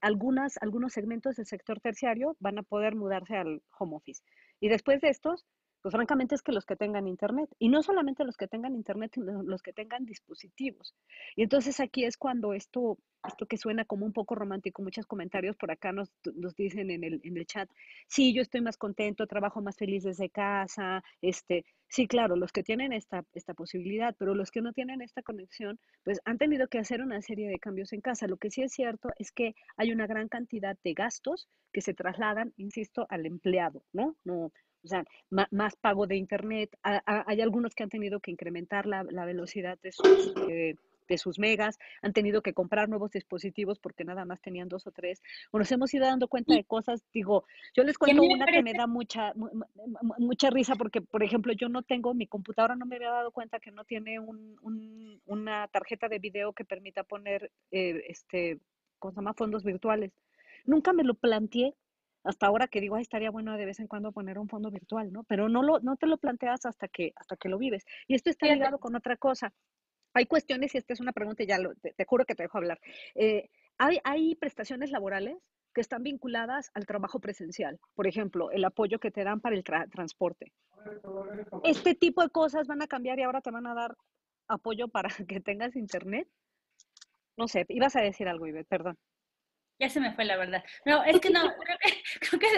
[0.00, 4.22] algunas, algunos segmentos del sector terciario van a poder mudarse al home office.
[4.58, 5.44] Y después de estos,
[5.84, 9.10] pues francamente es que los que tengan internet, y no solamente los que tengan internet,
[9.12, 10.94] sino los que tengan dispositivos.
[11.36, 12.96] Y entonces aquí es cuando esto,
[13.28, 17.04] esto que suena como un poco romántico, muchos comentarios por acá nos, nos dicen en
[17.04, 17.68] el, en el chat,
[18.08, 22.62] sí, yo estoy más contento, trabajo más feliz desde casa, este, sí, claro, los que
[22.62, 26.78] tienen esta, esta posibilidad, pero los que no tienen esta conexión, pues han tenido que
[26.78, 28.26] hacer una serie de cambios en casa.
[28.26, 31.92] Lo que sí es cierto es que hay una gran cantidad de gastos que se
[31.92, 34.16] trasladan, insisto, al empleado, ¿no?
[34.24, 34.50] No,
[34.84, 36.76] o sea, más, pago de Internet.
[36.82, 40.76] hay algunos que han tenido que incrementar la, velocidad de sus, eh,
[41.08, 44.92] de sus megas, han tenido que comprar nuevos dispositivos porque nada más tenían dos o
[44.92, 45.22] tres.
[45.50, 48.74] O nos hemos ido dando cuenta de cosas, digo, yo les cuento una que me
[48.74, 49.32] da mucha,
[50.18, 53.60] mucha risa porque, por ejemplo, yo no tengo, mi computadora no me había dado cuenta
[53.60, 58.60] que no tiene un, una tarjeta de video que permita poner, eh, este,
[58.98, 59.34] ¿cómo se llama?
[59.34, 60.12] Fondos virtuales.
[60.66, 61.74] Nunca me lo planteé
[62.24, 65.12] hasta ahora que digo, Ay, estaría bueno de vez en cuando poner un fondo virtual,
[65.12, 65.24] ¿no?
[65.24, 67.84] Pero no, lo, no te lo planteas hasta que, hasta que lo vives.
[68.08, 69.52] Y esto está ligado con otra cosa.
[70.14, 72.58] Hay cuestiones, y esta es una pregunta, y ya lo, te, juro que te dejo
[72.58, 72.80] hablar.
[73.14, 75.36] Eh, hay, hay prestaciones laborales
[75.74, 77.78] que están vinculadas al trabajo presencial.
[77.94, 80.52] Por ejemplo, el apoyo que te dan para el transporte.
[81.64, 83.96] Este tipo de cosas van a cambiar y ahora te van a dar
[84.48, 86.28] apoyo para que tengas internet.
[87.36, 88.96] No sé, ibas a decir algo, Ivette, perdón.
[89.80, 90.62] Ya se me fue la verdad.
[90.84, 91.92] No, es que no, creo que,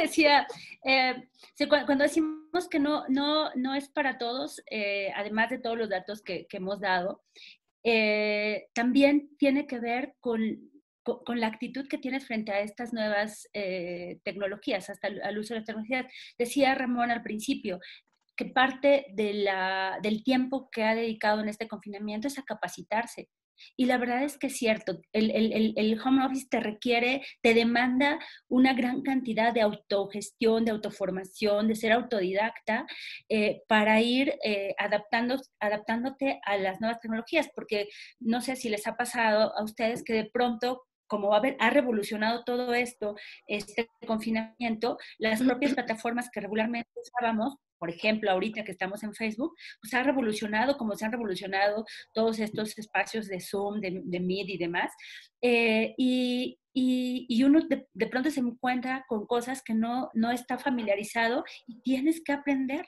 [0.00, 0.46] decía,
[0.84, 1.28] eh,
[1.68, 6.22] cuando decimos que no, no, no es para todos, eh, además de todos los datos
[6.22, 7.22] que, hemos dado,
[7.84, 10.70] eh, también tiene que ver con,
[11.02, 13.48] con, la actitud que tienes frente a estas nuevas
[14.24, 16.06] tecnologías, hasta al uso de las tecnologías.
[16.36, 17.78] Decía Ramón al principio,
[18.36, 23.30] que parte de la, del tiempo que ha dedicado en este confinamiento es a capacitarse,
[23.76, 27.54] y la verdad es que es cierto, el, el, el, home office te requiere, te
[27.54, 32.86] demanda una gran cantidad de autogestión, de autoformación, de ser autodidacta
[33.28, 37.88] eh, para ir eh, adaptando, adaptándote a las nuevas tecnologías, porque
[38.20, 42.44] no sé si les ha pasado a ustedes que de pronto como ha, ha revolucionado
[42.44, 43.14] todo esto,
[43.46, 49.54] este confinamiento, las propias plataformas que regularmente usábamos, por ejemplo, ahorita que estamos en Facebook,
[49.80, 54.48] pues ha revolucionado como se han revolucionado todos estos espacios de Zoom, de, de Meet
[54.48, 54.92] y demás.
[55.42, 60.58] Eh, y, y, uno de, de, pronto se encuentra con cosas que no, no está
[60.58, 62.86] familiarizado y tienes que aprender.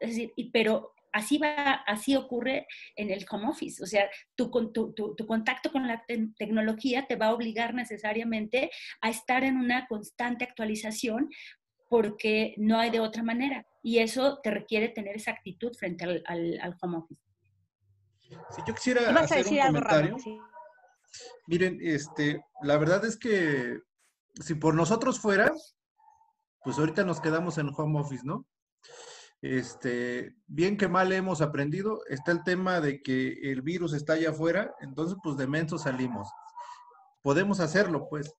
[0.00, 3.82] Es decir, y, pero así va, así ocurre en el home office.
[3.82, 6.04] O sea, tu, tu, tu, contacto con la
[6.38, 8.70] tecnología te va a obligar necesariamente
[9.00, 11.28] a estar en una constante actualización
[11.88, 13.66] porque no hay de otra manera.
[13.82, 17.22] Y eso te requiere tener esa actitud frente al, al, home office.
[18.50, 20.16] Si yo quisiera hacer un comentario.
[21.46, 23.80] Miren, este, la verdad es que
[24.34, 25.50] si por nosotros fuera,
[26.62, 28.46] pues ahorita nos quedamos en home office, ¿no?
[29.40, 34.30] Este, bien que mal hemos aprendido, está el tema de que el virus está allá
[34.30, 36.28] afuera, entonces pues de menso salimos.
[37.22, 38.34] Podemos hacerlo, pues,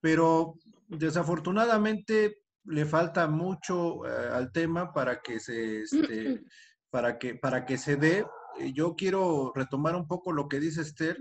[0.00, 0.54] pero
[0.88, 6.42] desafortunadamente le falta mucho eh, al tema para que se, este,
[6.90, 8.26] para que, para que se dé.
[8.74, 11.16] Yo quiero retomar un poco lo que dice Esther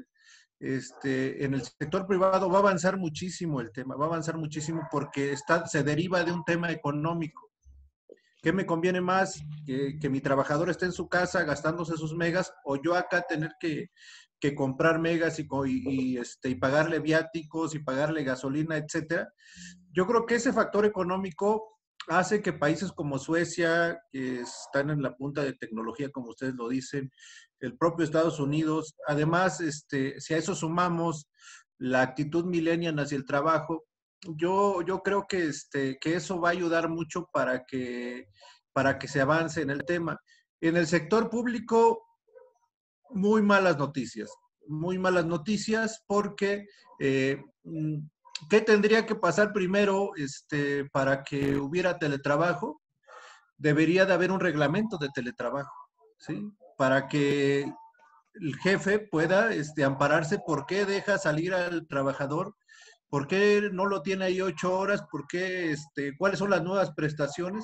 [0.62, 4.88] este, en el sector privado va a avanzar muchísimo el tema, va a avanzar muchísimo
[4.92, 7.50] porque está, se deriva de un tema económico.
[8.44, 9.42] ¿Qué me conviene más?
[9.66, 13.90] Que, mi trabajador esté en su casa gastándose sus megas o yo acá tener que,
[14.56, 19.32] comprar megas y, y, este, y pagarle viáticos y pagarle gasolina, etcétera.
[19.94, 25.16] Yo creo que ese factor económico hace que países como Suecia, que están en la
[25.16, 27.12] punta de tecnología, como ustedes lo dicen,
[27.60, 31.28] el propio Estados Unidos, además, este, si a eso sumamos
[31.78, 33.86] la actitud millennial hacia el trabajo,
[34.36, 38.28] yo, yo creo que, este, que eso va a ayudar mucho para que,
[38.74, 40.20] para que se avance en el tema.
[40.60, 42.04] En el sector público,
[43.14, 44.32] muy malas noticias,
[44.68, 46.66] muy malas noticias porque
[47.00, 47.44] eh,
[48.50, 52.82] ¿Qué tendría que pasar primero este, para que hubiera teletrabajo?
[53.58, 55.74] Debería de haber un reglamento de teletrabajo,
[56.18, 56.52] ¿sí?
[56.78, 57.72] Para que
[58.34, 62.56] el jefe pueda este, ampararse por qué deja salir al trabajador,
[63.10, 66.92] por qué no lo tiene ahí ocho horas, por qué, este, cuáles son las nuevas
[66.96, 67.64] prestaciones.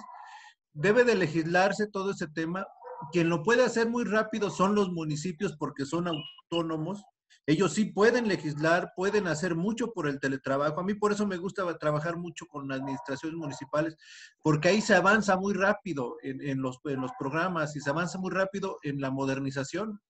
[0.74, 2.68] Debe de legislarse todo ese tema.
[3.12, 7.04] Quien lo puede hacer muy rápido son los municipios porque son autónomos
[7.50, 10.82] ellos sí pueden legislar, pueden hacer mucho por el teletrabajo.
[10.82, 13.96] A mí por eso me gusta trabajar mucho con administraciones municipales,
[14.44, 18.80] porque ahí se avanza muy rápido en, los, los programas y se avanza muy rápido
[18.84, 20.02] en la modernización.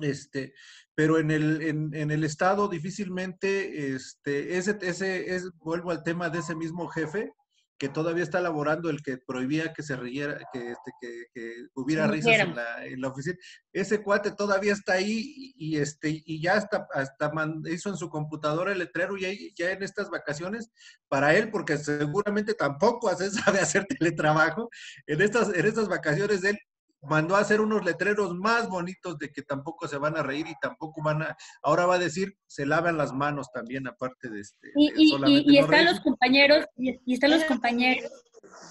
[0.00, 0.52] Este,
[0.96, 6.40] pero en el, en, el Estado difícilmente, este, ese, ese, es, vuelvo al tema de
[6.40, 7.32] ese mismo jefe,
[7.78, 10.92] que todavía está elaborando el que prohibía que se riera, que, este,
[11.32, 13.36] que, hubiera risas en la, en la, oficina.
[13.72, 17.32] Ese cuate todavía está ahí y, este, y ya hasta, hasta
[17.70, 20.70] hizo en su computadora el letrero y ya en estas vacaciones,
[21.08, 24.68] para él, porque seguramente tampoco hace, sabe hacer teletrabajo,
[25.06, 26.58] en estas, en estas vacaciones de él
[27.02, 30.54] mandó a hacer unos letreros más bonitos de que tampoco se van a reír y
[30.60, 34.72] tampoco van a, ahora va a decir, se lavan las manos también, aparte de este.
[34.74, 38.10] Y, están los compañeros, y, están los compañeros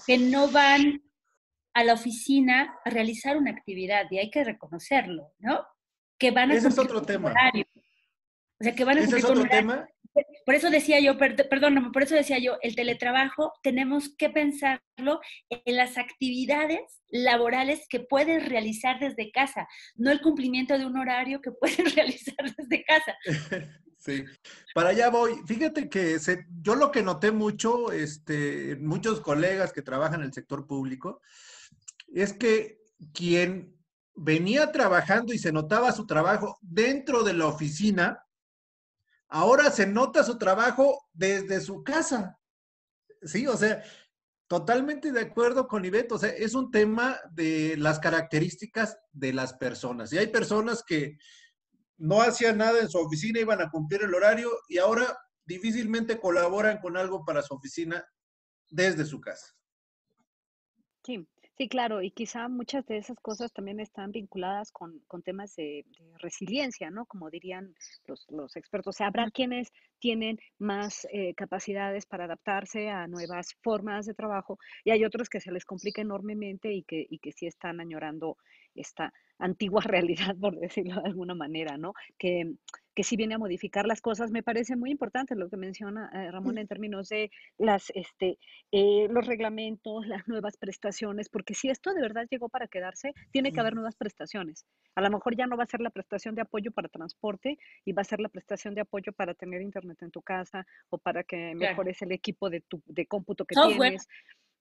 [0.06, 1.02] que no van
[1.74, 5.64] a la oficina a realizar una actividad, y hay que reconocerlo, ¿no?
[6.18, 7.32] Que van a Ese es otro tema.
[8.60, 9.88] O sea, que van a Ese es otro tema.
[10.48, 15.76] Por eso decía yo, perdóname, por eso decía yo, el teletrabajo tenemos que pensarlo en
[15.76, 16.80] las actividades
[17.10, 22.34] laborales que puedes realizar desde casa, no el cumplimiento de un horario que puedes realizar
[22.56, 23.14] desde casa.
[23.98, 24.24] Sí,
[24.74, 25.32] para allá voy.
[25.44, 26.16] Fíjate que
[26.62, 31.20] yo lo que noté mucho, este, muchos colegas que trabajan en el sector público,
[32.14, 32.78] es que
[33.12, 33.76] quien
[34.14, 38.24] venía trabajando y se notaba su trabajo dentro de la oficina,
[39.28, 42.38] ahora se nota su trabajo desde su casa.
[43.22, 43.82] Sí, o sea,
[44.46, 46.12] totalmente de acuerdo con Ivette.
[46.12, 50.12] O sea, es un tema de las características de las personas.
[50.12, 51.18] Y hay personas que
[51.98, 56.78] no hacían nada en su oficina, iban a cumplir el horario y ahora difícilmente colaboran
[56.78, 58.04] con algo para su oficina
[58.70, 59.46] desde su casa.
[61.04, 61.26] Sí,
[61.58, 65.84] Sí, claro, y quizá muchas de esas cosas también están vinculadas con, con temas de,
[66.20, 67.04] resiliencia, ¿no?
[67.06, 67.74] Como dirían
[68.06, 68.94] los, los expertos.
[68.94, 74.60] O sea, habrá quienes tienen más eh, capacidades para adaptarse a nuevas formas de trabajo
[74.84, 78.36] y hay otros que se les complica enormemente y que, y que sí están añorando
[78.76, 81.94] esta antigua realidad, por decirlo de alguna manera, ¿no?
[82.18, 82.54] Que,
[82.94, 84.32] que sí viene a modificar las cosas.
[84.32, 88.38] Me parece muy importante lo que menciona eh, Ramón en términos de las, este,
[88.72, 93.52] eh, los reglamentos, las nuevas prestaciones, porque si esto de verdad llegó para quedarse, tiene
[93.52, 94.66] que haber nuevas prestaciones.
[94.96, 97.92] A lo mejor ya no va a ser la prestación de apoyo para transporte y
[97.92, 101.22] va a ser la prestación de apoyo para tener internet en tu casa o para
[101.22, 104.08] que mejores el equipo de, tu, de cómputo que tienes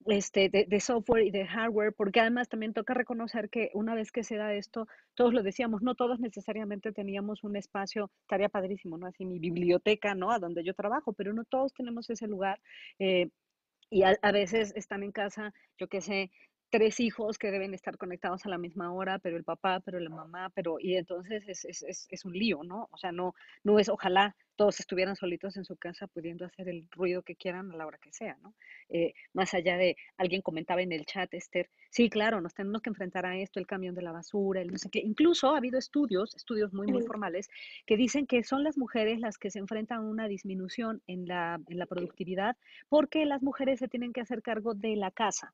[0.06, 4.24] este, de, software y de hardware, porque además también toca reconocer que una vez que
[4.24, 9.08] se da esto, todos lo decíamos, no todos necesariamente teníamos un espacio, estaría padrísimo, ¿no?
[9.08, 10.32] Así mi biblioteca, ¿no?
[10.32, 12.62] A donde yo trabajo, pero no todos tenemos ese lugar.
[13.00, 13.30] Eh,
[13.90, 16.32] y a, a, veces están en casa, yo qué sé,
[16.70, 20.10] tres hijos que deben estar conectados a la misma hora, pero el papá, pero la
[20.10, 22.90] mamá, pero, y entonces es, es, es, un lío, ¿no?
[22.92, 26.88] O sea, no, no es, ojalá todos estuvieran solitos en su casa pudiendo hacer el
[26.92, 28.56] ruido que quieran a la hora que sea, ¿no?
[28.90, 32.90] Eh, más allá de, alguien comentaba en el chat, Esther, sí, claro, nos tenemos que
[32.90, 35.00] enfrentar a esto, el camión de la basura, el no sé qué.
[35.00, 37.50] Incluso ha habido estudios, estudios muy, muy formales,
[37.86, 41.60] que dicen que son las mujeres las que se enfrentan a una disminución en la,
[41.68, 42.58] en la productividad
[42.90, 45.54] porque las mujeres se tienen que hacer cargo de la casa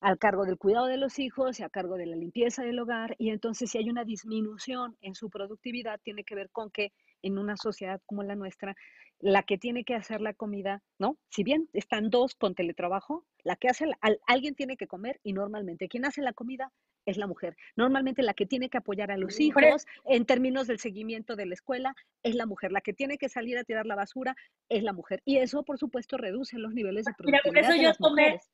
[0.00, 3.14] al cargo del cuidado de los hijos y a cargo de la limpieza del hogar.
[3.18, 6.92] Y entonces si hay una disminución en su productividad, tiene que ver con que
[7.22, 8.74] en una sociedad como la nuestra,
[9.18, 11.18] la que tiene que hacer la comida, ¿no?
[11.28, 13.86] Si bien están dos con teletrabajo, la que hace,
[14.26, 16.72] alguien tiene que comer y normalmente quien hace la comida
[17.06, 17.56] es la mujer.
[17.76, 21.54] Normalmente la que tiene que apoyar a los hijos en términos del seguimiento de la
[21.54, 22.72] escuela es la mujer.
[22.72, 24.36] La que tiene que salir a tirar la basura
[24.68, 25.22] es la mujer.
[25.24, 28.22] Y eso, por supuesto, reduce los niveles de productividad por eso de yo las tomé,
[28.22, 28.50] mujeres.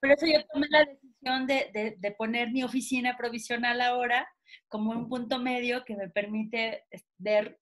[0.00, 4.26] Por eso yo tomé la decisión de, de, de, poner mi oficina provisional ahora
[4.68, 6.84] como un punto medio que me permite
[7.18, 7.60] ver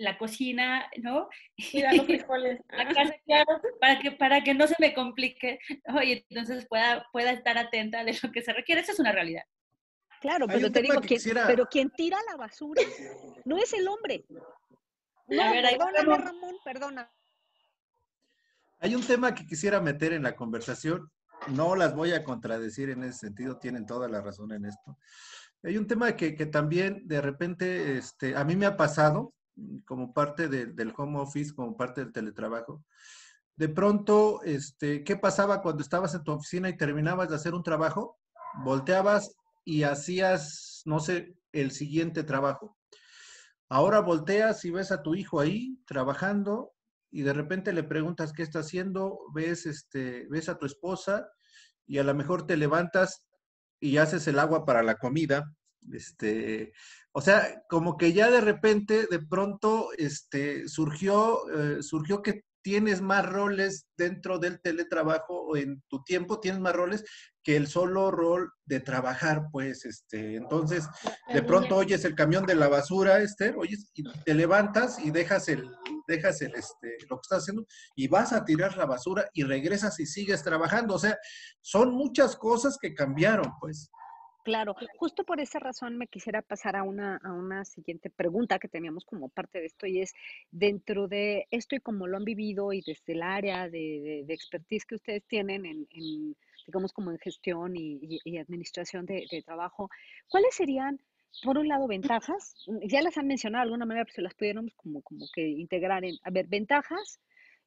[0.00, 1.28] la cocina, ¿no?
[1.56, 2.60] Y los frijoles.
[2.70, 6.02] la casa, claro, para que, para que no se me complique, ¿no?
[6.02, 8.80] y entonces pueda, pueda estar atenta de lo que se requiere.
[8.80, 9.42] Esa es una realidad.
[10.20, 11.46] Claro, pero te digo, que quisiera...
[11.46, 12.82] pero quien tira la basura
[13.44, 14.24] no es el hombre.
[14.28, 17.12] No, ver, perdóname, Ramón, perdona.
[18.80, 21.10] Hay un tema que quisiera meter en la conversación.
[21.48, 24.98] No las voy a contradecir en ese sentido, tienen toda la razón en esto.
[25.62, 29.34] Hay un tema que, también de repente este, a mí me ha pasado
[29.84, 32.82] como parte de, del home office, como parte del teletrabajo.
[33.56, 37.62] De pronto, este, ¿qué pasaba cuando estabas en tu oficina y terminabas de hacer un
[37.62, 38.18] trabajo?
[38.64, 39.34] Volteabas
[39.64, 42.78] y hacías, no sé, el siguiente trabajo.
[43.68, 46.72] Ahora volteas y ves a tu hijo ahí trabajando
[47.10, 51.28] y de repente le preguntas qué está haciendo, ves, este, ves a tu esposa
[51.86, 53.26] y a lo mejor te levantas
[53.80, 55.52] y haces el agua para la comida.
[55.92, 56.72] Este,
[57.12, 63.00] o sea, como que ya de repente, de pronto, este, surgió, eh, surgió que tienes
[63.00, 67.04] más roles dentro del teletrabajo o en tu tiempo tienes más roles
[67.42, 70.86] que el solo rol de trabajar, pues, este, entonces,
[71.32, 75.48] de pronto oyes el camión de la basura, Esther, oyes, y te levantas y dejas
[75.48, 75.70] el,
[76.06, 77.64] dejas el, este, lo que estás haciendo
[77.96, 81.18] y vas a tirar la basura y regresas y sigues trabajando, o sea,
[81.62, 83.90] son muchas cosas que cambiaron, pues.
[84.42, 88.68] Claro, justo por esa razón me quisiera pasar a una, a una siguiente pregunta que
[88.68, 90.14] teníamos como parte de esto y es,
[90.50, 94.86] dentro de esto y como lo han vivido y desde el área de, de, expertise
[94.86, 96.36] que ustedes tienen en, en,
[96.66, 99.90] digamos, como en gestión y, y, administración de, de, trabajo,
[100.28, 101.00] ¿cuáles serían,
[101.44, 102.54] por un lado, ventajas?
[102.82, 106.04] Ya las han mencionado de alguna manera, pero si las pudiéramos como, como que integrar
[106.04, 107.20] en, a ver, ventajas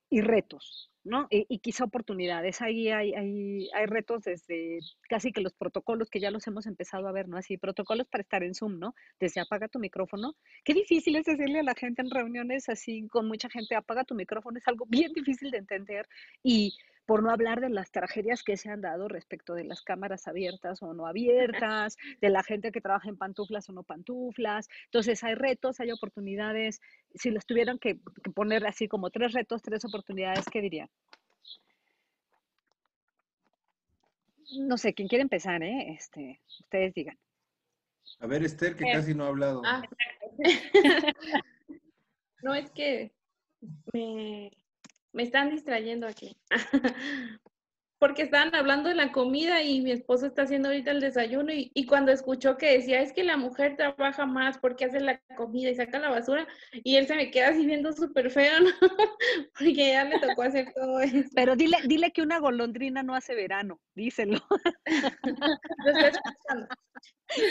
[0.09, 0.89] y retos.
[1.03, 1.27] ¿No?
[1.29, 2.61] Y, y, quizá oportunidades.
[2.61, 4.79] Ahí hay, hay, hay, retos desde
[5.09, 7.37] casi que los protocolos que ya los hemos empezado a ver, ¿no?
[7.37, 8.95] Así, protocolos para estar en Zoom, ¿no?
[9.19, 10.35] Desde apaga tu micrófono.
[10.63, 14.15] Qué difícil es decirle a la gente en reuniones así, con mucha gente, apaga tu
[14.15, 16.07] micrófono, es algo bien difícil de entender.
[16.41, 16.73] Y
[17.05, 20.81] por no hablar de las tragedias que se han dado respecto de las cámaras abiertas
[20.81, 24.69] o no abiertas, de la gente que trabaja en pantuflas o no pantuflas.
[24.85, 26.81] Entonces hay retos, hay oportunidades.
[27.15, 30.89] Si les tuvieran que, que poner así como tres retos, tres oportunidades, ¿qué dirían?
[34.59, 35.93] No sé, ¿quién quiere empezar, eh?
[35.97, 37.17] Este, ustedes digan.
[38.19, 39.61] A ver, Esther, que casi no ha hablado.
[39.65, 39.81] Ah.
[42.43, 43.11] no, es que
[43.93, 44.51] me,
[45.11, 46.37] me están distrayendo aquí.
[48.03, 51.71] Porque estaban hablando de la comida y mi esposo está haciendo ahorita el desayuno y,
[51.73, 55.69] y, cuando escuchó que decía, es que la mujer trabaja más porque hace la comida
[55.69, 58.71] y saca la basura y él se me queda así viendo súper feo, ¿no?
[59.57, 61.29] porque ya le tocó hacer todo eso.
[61.33, 64.41] Pero dile, dile que una golondrina no hace verano, díselo.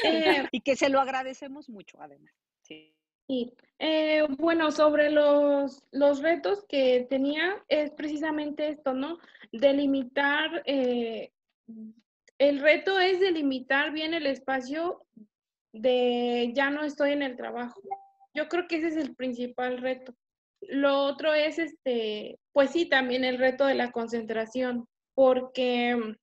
[0.05, 2.35] eh, y que se lo agradecemos mucho, además.
[2.61, 2.95] Sí.
[3.29, 9.19] Sí, eh, bueno, sobre los, los retos que tenía es precisamente esto, ¿no?
[9.53, 11.31] Delimitar, eh,
[12.39, 15.05] el reto es delimitar bien el espacio
[15.73, 17.81] de ya no estoy en el trabajo.
[18.35, 20.15] Yo creo que ese es el principal reto.
[20.61, 26.17] Lo otro es, este, pues sí, también el reto de la concentración, porque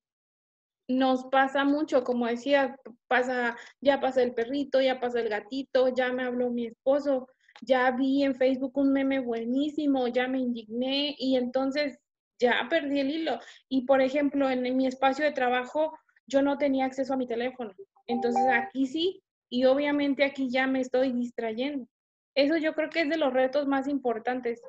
[0.90, 2.76] nos pasa mucho, como decía,
[3.08, 7.30] pasa, ya pasa el perrito, ya pasa el gatito, ya me habló mi esposo,
[7.62, 12.00] ya vi en Facebook un meme buenísimo, ya me indigné y entonces
[12.40, 13.40] ya perdí el hilo.
[13.70, 15.94] Y por ejemplo, en, mi espacio de trabajo
[16.26, 17.72] yo no tenía acceso a mi teléfono.
[18.08, 21.88] Entonces aquí sí, y obviamente aquí ya me estoy distrayendo.
[22.34, 24.60] Eso yo creo que es de los retos más importantes.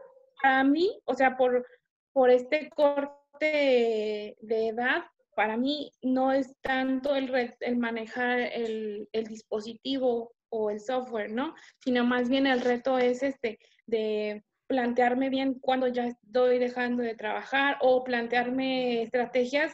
[0.43, 1.66] Para mí, o sea, por,
[2.12, 5.05] por este corte de edad,
[5.41, 11.55] para mí no es tanto el, el manejar el, el, dispositivo o el software, ¿no?
[11.82, 17.14] Sino más bien el reto es este de plantearme bien cuando ya estoy dejando de
[17.14, 19.72] trabajar o plantearme estrategias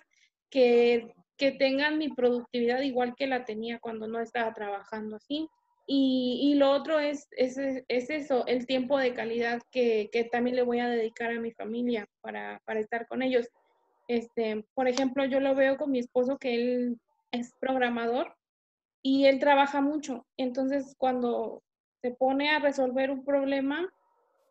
[0.51, 5.49] que, que tengan mi productividad igual que la tenía cuando no estaba trabajando así.
[5.89, 10.55] Y, y, lo otro es, es, es, eso, el tiempo de calidad que, que, también
[10.55, 13.49] le voy a dedicar a mi familia para, para estar con ellos.
[14.09, 17.01] Este, por ejemplo, yo lo veo con mi esposo que él
[17.33, 18.37] es programador
[19.03, 20.27] y él trabaja mucho.
[20.37, 21.63] Entonces, cuando
[22.03, 23.93] se pone a resolver un problema,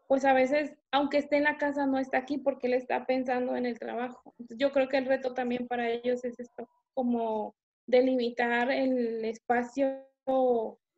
[0.08, 3.56] pues a veces, aunque esté en la casa, no está aquí porque él está pensando
[3.56, 4.34] en el trabajo.
[4.38, 7.56] Entonces, yo creo que el reto también para ellos es esto, como
[7.88, 10.06] delimitar el espacio,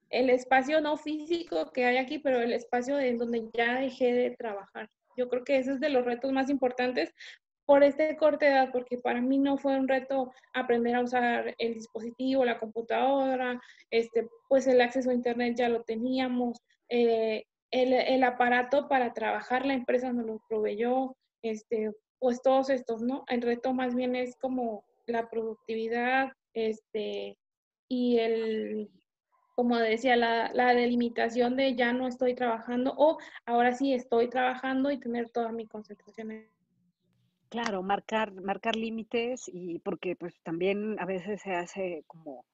[0.10, 4.32] el espacio no físico que hay aquí, pero el espacio en donde ya dejé de
[4.32, 4.90] trabajar.
[5.18, 7.14] Yo creo que ese es de los retos más importantes
[7.68, 11.54] por este corte de edad, porque para mí no fue un reto aprender a usar
[11.58, 13.62] el dispositivo, la computadora,
[13.92, 16.58] este, pues el acceso a Internet ya lo teníamos,
[16.88, 23.02] eh, el, el, aparato para trabajar la empresa nos lo proveyó, este, pues todos estos,
[23.02, 23.26] ¿no?
[23.28, 27.38] El reto más bien es como la productividad, este,
[27.90, 28.90] y el,
[29.56, 34.90] como decía, la, la, delimitación de ya no estoy trabajando o ahora sí estoy trabajando
[34.90, 36.57] y tener toda mi concentración en
[37.50, 42.46] Claro, marcar, marcar límites y porque pues también a veces se hace como,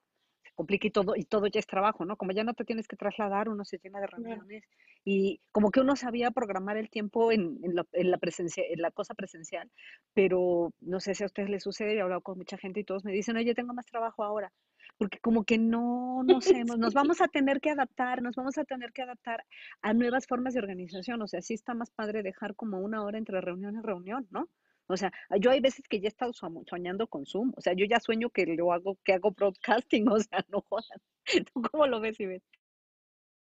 [0.43, 2.15] se complica y todo, y todo ya es trabajo, ¿no?
[2.15, 4.63] Como ya no te tienes que trasladar, uno se llena de reuniones
[5.05, 8.81] y como que uno sabía programar el tiempo en, en, la, en la presencia, en
[8.81, 9.69] la cosa presencial,
[10.13, 13.03] pero no sé si a ustedes les sucede, he hablado con mucha gente y todos
[13.03, 14.53] me dicen, oye, tengo más trabajo ahora,
[14.97, 18.63] porque como que no, no sé, nos vamos a tener que adaptar, nos vamos a
[18.63, 19.43] tener que adaptar
[19.81, 23.17] a nuevas formas de organización, o sea, sí está más padre dejar como una hora
[23.17, 24.47] entre reunión y reunión, ¿no?
[24.87, 27.53] O sea, yo hay veces que ya he estado soñando con Zoom.
[27.55, 30.05] O sea, yo ya sueño que lo hago, que hago broadcasting.
[30.13, 30.87] O sea, no jodas.
[31.53, 32.43] ¿Tú cómo lo ves, Ivette?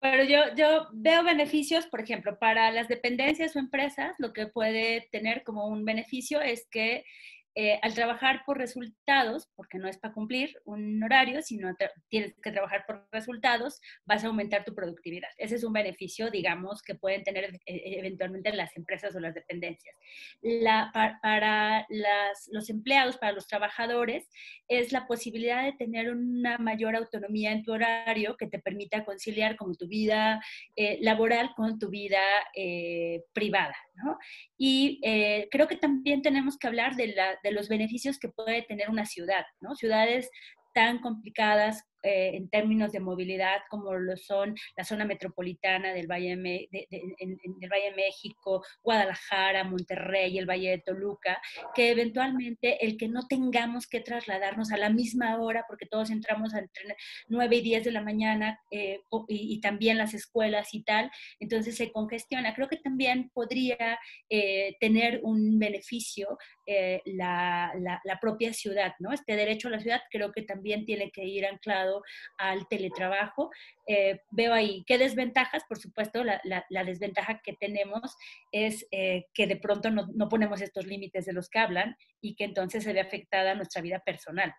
[0.00, 5.08] Pero yo, yo veo beneficios, por ejemplo, para las dependencias o empresas, lo que puede
[5.12, 7.04] tener como un beneficio es que
[7.54, 11.76] eh, al trabajar por resultados, porque no es para cumplir un horario, sino
[12.08, 15.28] tienes que trabajar por resultados, vas a aumentar tu productividad.
[15.36, 19.34] Ese es un beneficio, digamos, que pueden tener eh, eh, eventualmente las empresas o las
[19.34, 19.94] dependencias.
[21.22, 21.86] Para,
[22.50, 24.30] los empleados, para los trabajadores,
[24.66, 29.56] es la posibilidad de tener una mayor autonomía en tu horario que te permita conciliar
[29.56, 30.40] como tu vida
[31.00, 32.22] laboral con tu vida
[33.32, 33.76] privada.
[33.94, 34.18] ¿No?
[34.56, 35.00] Y
[35.50, 39.06] creo que también tenemos que hablar de la de los beneficios que puede tener una
[39.06, 39.74] ciudad, ¿no?
[39.74, 40.30] Ciudades
[40.74, 46.36] tan complicadas eh, en términos de movilidad como lo son la zona metropolitana del Valle,
[46.36, 46.68] de,
[47.18, 51.40] en, del Valle de México, Guadalajara, Monterrey, el Valle de Toluca,
[51.74, 56.54] que eventualmente el que no tengamos que trasladarnos a la misma hora, porque todos entramos
[56.54, 56.96] entre
[57.28, 61.76] 9 y 10 de la mañana eh, y, y, también las escuelas y tal, entonces
[61.76, 62.54] se congestiona.
[62.54, 63.98] Creo que también podría
[64.28, 69.12] eh, tener un beneficio la, la, la propia ciudad, ¿no?
[69.12, 72.02] Este derecho a la ciudad creo que también tiene que ir anclado
[72.38, 73.50] al teletrabajo.
[73.86, 78.16] Eh, veo ahí qué desventajas, por supuesto, la, la, desventaja que tenemos
[78.50, 82.34] es eh, que de pronto no, no ponemos estos límites de los que hablan y
[82.34, 84.54] que entonces se ve afectada nuestra vida personal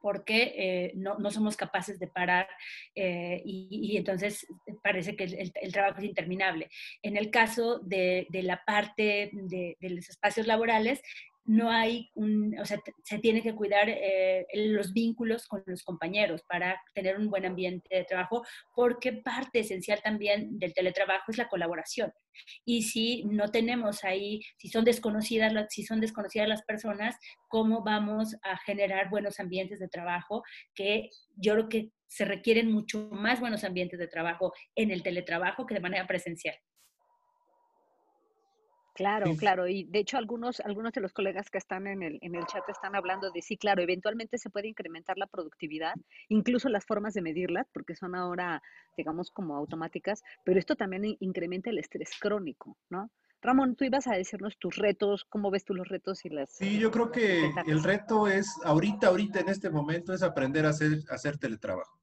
[0.00, 2.48] porque eh, no, no, somos capaces de parar
[2.94, 4.46] eh, y, y, entonces
[4.82, 6.70] parece que el, el, trabajo es interminable.
[7.02, 11.00] En el caso de, de la parte de, los espacios laborales,
[11.48, 16.42] no hay un, o sea, se tiene que cuidar eh, los vínculos con los compañeros
[16.46, 18.44] para tener un buen ambiente de trabajo,
[18.74, 22.12] porque parte esencial también del teletrabajo es la colaboración.
[22.66, 27.16] Y si no tenemos ahí, si son desconocidas, si son desconocidas las personas,
[27.48, 30.42] ¿cómo vamos a generar buenos ambientes de trabajo?
[30.74, 35.64] Que yo creo que se requieren mucho más buenos ambientes de trabajo en el teletrabajo
[35.64, 36.56] que de manera presencial.
[38.98, 39.68] Claro, claro.
[39.68, 42.68] Y de hecho algunos, algunos de los colegas que están en el, en el chat
[42.68, 45.94] están hablando de sí, claro, eventualmente se puede incrementar la productividad,
[46.28, 48.60] incluso las formas de medirla, porque son ahora,
[48.96, 53.08] digamos, como automáticas, pero esto también incrementa el estrés crónico, ¿no?
[53.40, 56.50] Ramón, tú ibas a decirnos tus retos, ¿cómo ves tú los retos y las...
[56.50, 60.70] Sí, yo creo que el reto es, ahorita, ahorita en este momento, es aprender a
[60.70, 62.00] hacer, a hacer teletrabajo.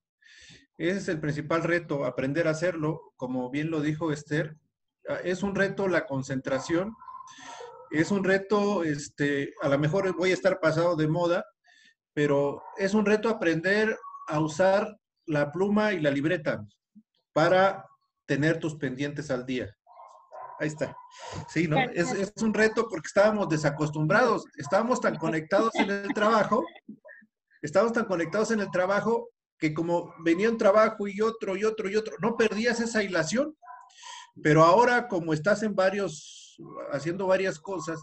[0.77, 3.11] Ese es el principal reto, aprender a hacerlo.
[3.17, 4.55] Como bien lo dijo Esther,
[5.23, 6.95] es un reto la concentración,
[7.91, 11.45] es un reto, este, a lo mejor voy a estar pasado de moda,
[12.13, 13.97] pero es un reto aprender
[14.27, 16.65] a usar la pluma y la libreta
[17.33, 17.85] para
[18.25, 19.75] tener tus pendientes al día.
[20.59, 20.95] Ahí está.
[21.49, 21.77] Sí, ¿no?
[21.79, 26.63] Es, es, un reto porque estábamos desacostumbrados, estábamos tan conectados en el trabajo,
[27.61, 31.89] estábamos tan conectados en el trabajo que como venía un trabajo y otro y otro
[31.89, 33.55] y otro, no perdías esa hilación.
[34.41, 36.57] Pero ahora, como estás en varios,
[36.91, 38.01] haciendo varias cosas,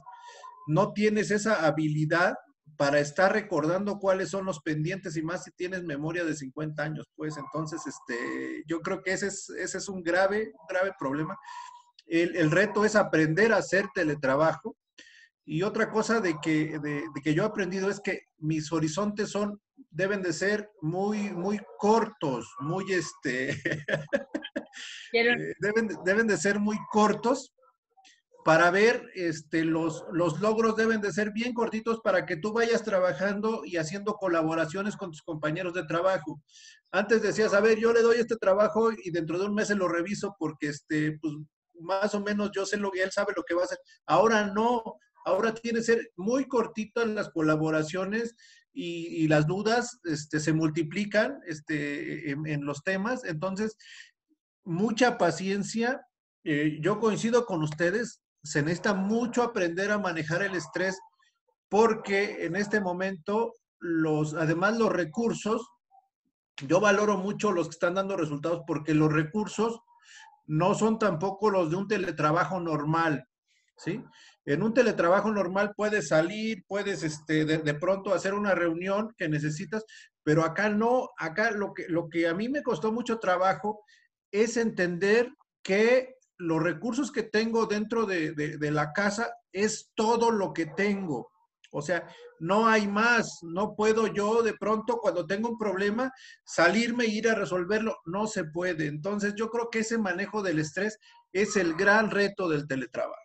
[0.67, 2.35] no tienes esa habilidad
[2.77, 7.07] para estar recordando cuáles son los pendientes y más si tienes memoria de 50 años,
[7.15, 11.39] pues entonces este, yo creo que ese es, ese es un grave, grave problema.
[12.07, 14.77] El, reto es aprender a hacer teletrabajo.
[15.45, 19.61] Y otra cosa de que, de que yo he aprendido es que mis horizontes son,
[19.91, 23.57] deben de ser muy, muy cortos, muy este,
[25.13, 27.55] Eh, deben, deben de ser muy cortos
[28.45, 32.83] para ver este, los, los logros deben de ser bien cortitos para que tú vayas
[32.83, 36.43] trabajando y haciendo colaboraciones con tus compañeros de trabajo.
[36.91, 39.77] Antes decías, a ver, yo le doy este trabajo y dentro de un mes se
[39.77, 41.35] lo reviso porque este, pues,
[41.81, 43.79] más o menos yo sé lo que él sabe lo que va a hacer.
[44.07, 44.83] Ahora no,
[45.25, 48.35] ahora tiene que ser muy cortitas las colaboraciones
[48.75, 53.23] y, las dudas este, se multiplican este, en, los temas.
[53.25, 53.77] Entonces,
[54.65, 56.07] mucha paciencia.
[56.45, 60.99] Eh, yo coincido con ustedes, se necesita mucho aprender a manejar el estrés
[61.69, 65.67] porque en este momento los, además los recursos,
[66.67, 69.81] yo valoro mucho los que están dando resultados porque los recursos
[70.47, 73.27] no son tampoco los de un teletrabajo normal,
[73.77, 74.05] ¿sí?
[74.45, 79.85] En un teletrabajo normal puedes salir, puedes este, de, pronto hacer una reunión que necesitas,
[80.25, 83.85] pero acá no, acá lo que, lo que a mí me costó mucho trabajo
[84.33, 90.53] es entender que los recursos que tengo dentro de, de, la casa es todo lo
[90.53, 91.31] que tengo.
[91.71, 92.09] O sea,
[92.41, 93.39] no hay más.
[93.43, 96.13] No puedo yo de pronto cuando tengo un problema
[96.45, 97.99] salirme e ir a resolverlo.
[98.07, 98.89] No se puede.
[98.89, 100.99] Entonces yo creo que ese manejo del estrés
[101.33, 103.23] es el gran reto del teletrabajo.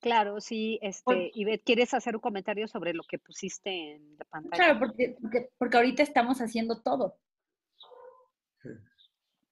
[0.00, 4.62] Claro, sí, este, Ivette, ¿quieres hacer un comentario sobre lo que pusiste en la pantalla?
[4.62, 5.16] Claro, porque,
[5.58, 7.18] porque, ahorita estamos haciendo todo.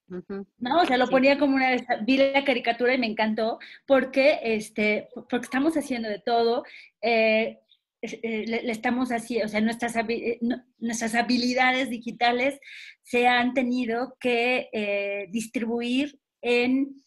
[0.07, 5.09] No, o sea, lo ponía como una, vi la caricatura y me encantó porque, este,
[5.29, 6.63] porque estamos haciendo de todo,
[7.01, 7.59] eh,
[8.01, 10.39] eh, le, estamos haciendo, o sea, nuestras, eh,
[10.77, 12.59] nuestras habilidades digitales
[13.01, 17.01] se han tenido que distribuir en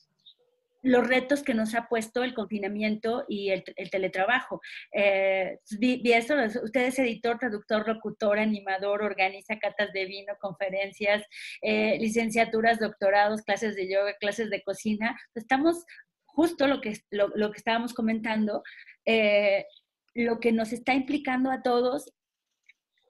[0.88, 4.60] los retos que nos ha puesto el confinamiento y el, teletrabajo.
[4.92, 11.22] Eh, vi, eso, usted es editor, traductor, locutor, animador, organiza catas de vino, conferencias,
[11.62, 15.18] eh, licenciaturas, doctorados, clases de yoga, clases de cocina.
[15.34, 15.84] Estamos
[16.24, 18.62] justo lo que, lo, que estábamos comentando,
[19.04, 19.66] eh,
[20.14, 22.12] lo que nos está implicando a todos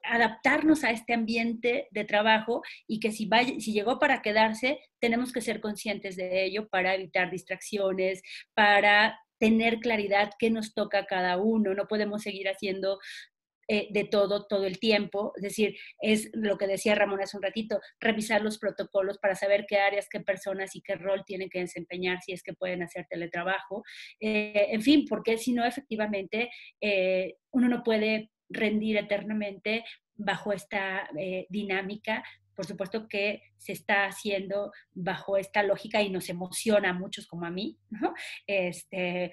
[0.09, 3.29] adaptarnos a este ambiente de trabajo y que si,
[3.59, 8.21] si llegó para quedarse, tenemos que ser conscientes de ello para evitar distracciones,
[8.53, 11.73] para tener claridad qué nos toca a cada uno.
[11.73, 12.99] No podemos seguir haciendo
[13.71, 15.31] eh, de todo todo el tiempo.
[15.35, 19.65] Es decir, es lo que decía Ramón hace un ratito, revisar los protocolos para saber
[19.67, 23.05] qué áreas, qué personas y qué rol tienen que desempeñar si es que pueden hacer
[23.07, 23.83] teletrabajo.
[24.19, 26.49] Eh, en fin, porque si no, efectivamente,
[26.81, 29.85] eh, uno no puede rendir eternamente
[30.15, 32.23] bajo esta eh, dinámica.
[32.55, 37.45] Por supuesto que se está haciendo bajo esta lógica y nos emociona a muchos como
[37.45, 37.77] a mí,
[38.45, 39.31] Este,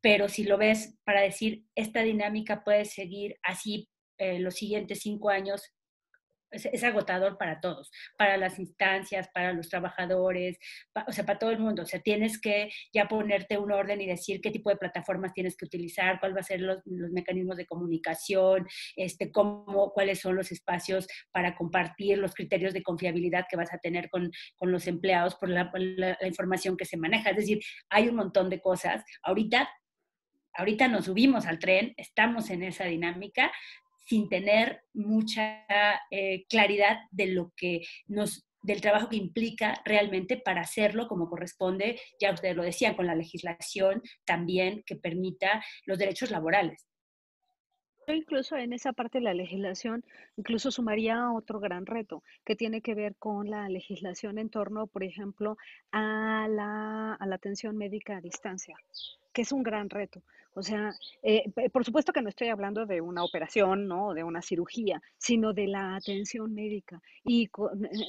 [0.00, 3.88] pero si lo ves para decir, esta dinámica puede seguir así
[4.18, 5.62] eh, los siguientes cinco años,
[6.50, 10.58] es, agotador para todos, para las instancias, para los trabajadores,
[11.06, 11.82] o sea, para todo el mundo.
[11.82, 15.56] O sea, tienes que ya ponerte un orden y decir qué tipo de plataformas tienes
[15.56, 20.52] que utilizar, cuál va a ser los, mecanismos de comunicación, este, cómo, cuáles son los
[20.52, 25.34] espacios para compartir los criterios de confiabilidad que vas a tener con, con los empleados
[25.36, 27.30] por la, la información que se maneja.
[27.30, 29.04] Es decir, hay un montón de cosas.
[29.22, 29.68] Ahorita
[30.56, 33.52] ahorita nos subimos al tren, estamos en esa dinámica,
[34.06, 35.64] sin tener mucha
[36.10, 42.00] eh, claridad de lo que nos del trabajo que implica realmente para hacerlo como corresponde,
[42.20, 46.84] ya ustedes lo decían, con la legislación también que permita los derechos laborales.
[48.08, 50.04] Incluso en esa parte de la legislación,
[50.36, 55.02] incluso sumaría otro gran reto que tiene que ver con la legislación en torno, por
[55.02, 55.56] ejemplo,
[55.90, 58.76] a la, a la atención médica a distancia,
[59.32, 60.22] que es un gran reto.
[60.58, 60.90] O sea,
[61.22, 64.14] eh, por supuesto que no estoy hablando de una operación, ¿no?
[64.14, 67.02] De una cirugía, sino de la atención médica.
[67.24, 67.50] Y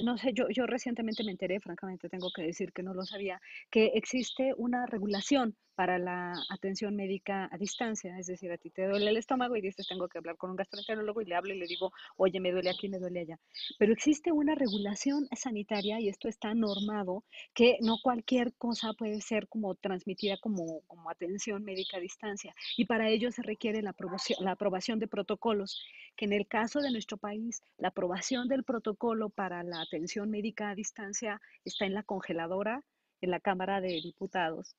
[0.06, 3.42] no sé, yo, yo recientemente me enteré, francamente tengo que decir que no lo sabía,
[3.70, 8.18] que existe una regulación para la atención médica a distancia.
[8.18, 10.56] Es decir, a ti te duele el estómago y dices, tengo que hablar con un
[10.56, 13.40] gastroenterólogo y le hablo y le digo, oye, me duele aquí, me duele allá.
[13.78, 17.24] Pero existe una regulación sanitaria y esto está normado,
[17.54, 22.56] que no cualquier cosa puede ser como transmitida como, como atención médica a distancia.
[22.76, 25.80] Y para ello se requiere la aprobación, la aprobación de protocolos,
[26.16, 30.72] que en el caso de nuestro país, la aprobación del protocolo para la atención médica
[30.72, 32.84] a distancia está en la congeladora,
[33.22, 34.76] en la Cámara de Diputados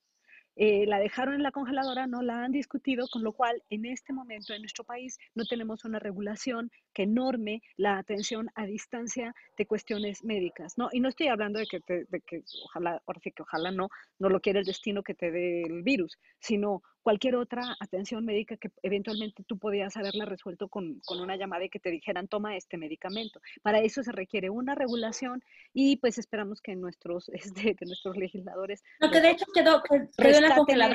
[0.61, 4.13] eh, la dejaron en la congeladora, no la han discutido, con lo cual en este
[4.13, 9.67] momento en nuestro país no tenemos una regulación que norme la atención a distancia de
[9.67, 10.89] cuestiones médicas, ¿no?
[10.91, 13.89] Y no estoy hablando de que, de que ojalá, ahora sí que ojalá no,
[14.19, 18.57] no lo quiere el destino que te dé el virus, sino cualquier otra atención médica
[18.57, 22.77] que eventualmente tú podías haberla resuelto con, una llamada y que te dijeran, toma este
[22.77, 23.41] medicamento.
[23.63, 25.43] Para eso se requiere una regulación
[25.73, 28.83] y pues esperamos que nuestros, este, que nuestros legisladores...
[29.01, 30.89] No, que de hecho quedó, quedó en la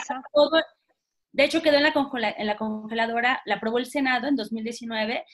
[1.33, 1.93] de hecho, quedó en la,
[2.37, 5.25] en la, congeladora, la aprobó el Senado en 2019,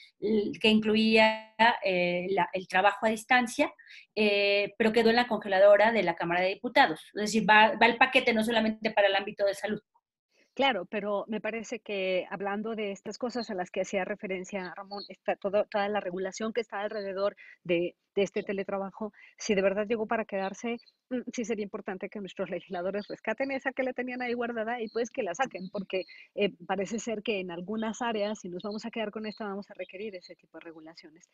[0.62, 1.54] que incluía
[1.84, 3.74] eh, el trabajo a distancia,
[4.16, 7.02] eh, pero quedó en la congeladora de la Cámara de Diputados.
[7.16, 9.82] Es decir, va, va el paquete no solamente para el ámbito de salud.
[10.60, 15.04] Claro, pero me parece que hablando de estas cosas a las que hacía referencia Ramón,
[15.08, 19.88] está todo, toda la regulación que está alrededor de, de este teletrabajo, si de verdad
[19.88, 20.78] llegó para quedarse,
[21.10, 24.88] mm, sí sería importante que nuestros legisladores rescaten esa que le tenían ahí guardada y
[24.90, 26.06] pues que la saquen, porque
[26.36, 29.70] eh, parece ser que en algunas áreas, si nos vamos a quedar con esto, vamos
[29.70, 31.30] a requerir ese tipo de regulaciones.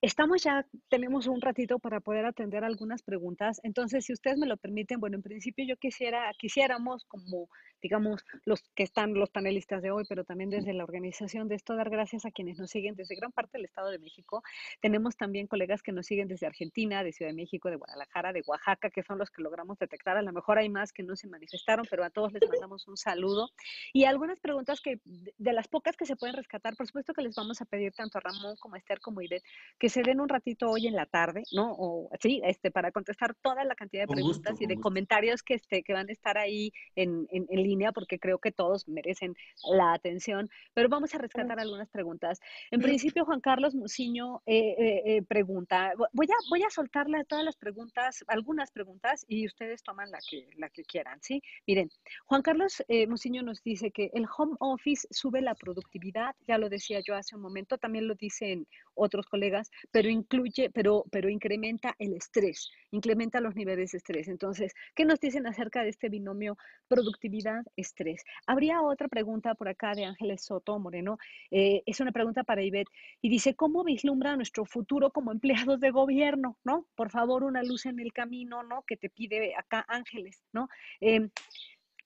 [0.00, 4.56] Estamos ya, tenemos un ratito para poder atender algunas preguntas, entonces si ustedes me lo
[4.56, 7.48] permiten, bueno, en principio yo quisiera, quisiéramos como,
[7.82, 11.76] digamos, los que están los panelistas de hoy, pero también desde la organización de esto,
[11.76, 14.42] dar gracias a quienes nos siguen desde gran parte del Estado de México.
[14.80, 18.42] Tenemos también colegas que nos siguen desde Argentina, de Ciudad de México, de Guadalajara, de
[18.46, 20.16] Oaxaca, que son los que logramos detectar.
[20.16, 22.96] A lo mejor hay más que no se manifestaron, pero a todos les mandamos un
[22.96, 23.50] saludo.
[23.92, 27.34] Y algunas preguntas que, de las pocas que se pueden rescatar, por supuesto que les
[27.34, 29.44] vamos a pedir tanto a Ramón como a Esther como a Ivette,
[29.78, 31.74] que se den un ratito hoy en la tarde, ¿no?
[31.78, 35.82] O sí, este, para contestar toda la cantidad de preguntas y de comentarios que, este,
[35.82, 39.34] que van a estar ahí en, en, en línea, porque creo que todos merecen
[39.70, 40.48] la atención.
[40.74, 42.40] Pero vamos a rescatar algunas preguntas.
[42.70, 47.44] En principio, Juan Carlos Muciño eh, eh, eh pregunta, voy a, voy a soltarle todas
[47.44, 51.42] las preguntas, algunas preguntas, y ustedes toman la que, la que quieran, ¿sí?
[51.66, 51.90] Miren,
[52.26, 57.00] Juan Carlos eh, nos dice que el home office sube la productividad, ya lo decía
[57.06, 62.14] yo hace un momento, también lo dicen otros colegas, pero incluye, pero, pero incrementa el
[62.14, 64.28] estrés, incrementa los niveles de estrés.
[64.28, 66.56] Entonces, ¿qué nos dicen acerca de este binomio
[66.88, 68.22] productividad-estrés?
[68.46, 71.18] Habría otra pregunta por acá de Ángeles Soto Moreno,
[71.50, 72.90] eh, es una pregunta para Ivette,
[73.20, 75.32] y dice, ¿cómo vislumbra nuestro futuro como
[75.70, 76.86] empleados gobierno, ¿no?
[76.94, 78.82] Por favor, una luz en el camino, ¿no?
[78.86, 80.68] Que te pide acá Ángeles, ¿no?
[81.00, 81.28] Eh,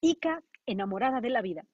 [0.00, 1.64] Ica, enamorada de la vida,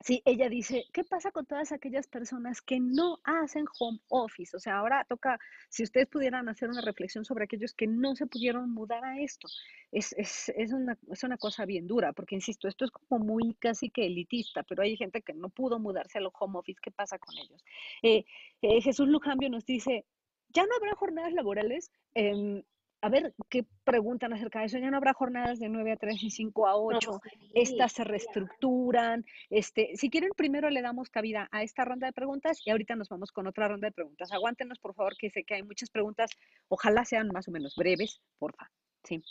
[0.00, 4.56] Sí, ella dice, ¿qué pasa con todas aquellas personas que no hacen home office?
[4.56, 5.40] O sea, ahora toca,
[5.70, 9.48] si ustedes pudieran hacer una reflexión sobre aquellos que no se pudieron mudar a esto,
[9.90, 13.54] es, es, es, una, es una cosa bien dura, porque insisto, esto es como muy
[13.54, 16.92] casi que elitista, pero hay gente que no pudo mudarse a los home office, ¿qué
[16.92, 17.64] pasa con ellos?
[18.02, 18.24] Eh,
[18.62, 20.04] eh, Jesús Lujambio nos dice,
[20.48, 21.90] ¿ya no habrá jornadas laborales?
[22.14, 22.62] Em,
[23.00, 24.78] a ver qué preguntan acerca de eso.
[24.78, 27.20] Ya no habrá jornadas de 9 a 3 y 5 a 8.
[27.54, 29.24] Estas se reestructuran.
[29.50, 33.08] Este, si quieren, primero le damos cabida a esta ronda de preguntas y ahorita nos
[33.08, 34.32] vamos con otra ronda de preguntas.
[34.32, 36.30] Aguántenos, por favor, que sé que hay muchas preguntas.
[36.68, 38.70] Ojalá sean más o menos breves, porfa.
[39.04, 39.22] Sí.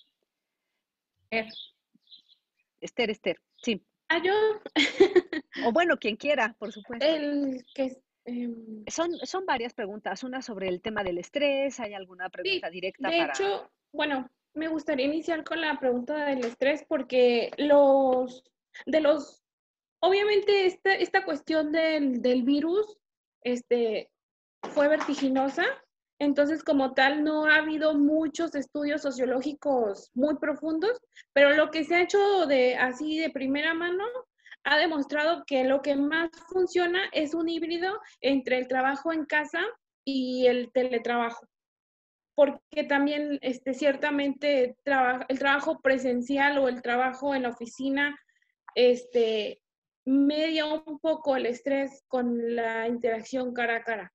[2.79, 3.83] Esther, Esther, sí.
[4.07, 4.33] Ah, yo.
[5.65, 7.05] o bueno, quien quiera, por supuesto.
[7.05, 7.97] El que
[8.87, 13.09] son, son varias preguntas, una sobre el tema del estrés, ¿hay alguna pregunta directa?
[13.09, 18.43] De hecho, bueno, me gustaría iniciar con la pregunta del estrés porque los,
[18.85, 19.43] de los,
[20.01, 22.97] obviamente esta, esta cuestión del, del virus,
[23.43, 24.09] este,
[24.73, 25.65] fue vertiginosa,
[26.19, 30.99] entonces, como tal, no ha habido muchos estudios sociológicos muy profundos,
[31.31, 34.03] pero lo que se ha hecho de así de primera mano
[34.67, 39.61] ha demostrado que lo que más funciona es un híbrido entre el trabajo en casa
[40.03, 41.47] y el teletrabajo.
[42.35, 44.75] Porque también este, ciertamente
[45.29, 48.19] el trabajo presencial o el trabajo en la oficina
[48.75, 49.61] este,
[50.05, 54.13] media un poco el estrés con la interacción cara a cara.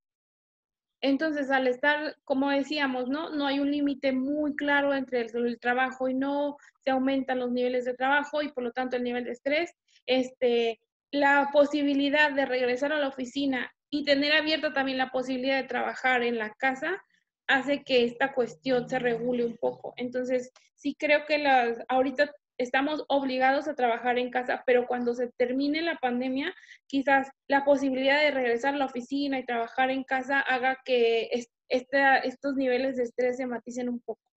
[1.00, 3.30] Entonces, al estar, como decíamos, ¿no?
[3.30, 7.50] No hay un límite muy claro entre el, el, trabajo y no se aumentan los
[7.50, 9.74] niveles de trabajo y por lo tanto el nivel de estrés
[10.06, 10.80] este,
[11.10, 16.22] la posibilidad de regresar a la oficina y tener abierta también la posibilidad de trabajar
[16.22, 17.02] en la casa,
[17.46, 19.92] hace que esta cuestión se regule un poco.
[19.96, 25.28] Entonces, sí creo que las, ahorita estamos obligados a trabajar en casa, pero cuando se
[25.36, 26.54] termine la pandemia,
[26.86, 31.30] quizás la posibilidad de regresar a la oficina y trabajar en casa haga que
[31.68, 34.31] estos niveles de estrés se maticen un poco.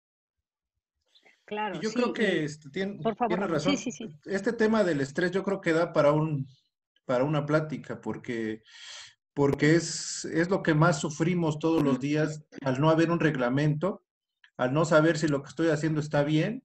[1.46, 1.80] Claro.
[1.80, 3.76] Yo creo que este, tiene, razón.
[4.26, 6.48] este tema del estrés yo creo que da para un
[7.06, 8.64] para una plática porque
[9.36, 14.04] porque es, es lo que más sufrimos todos los días al no haber un reglamento,
[14.58, 16.64] al no saber si lo que estoy haciendo está bien,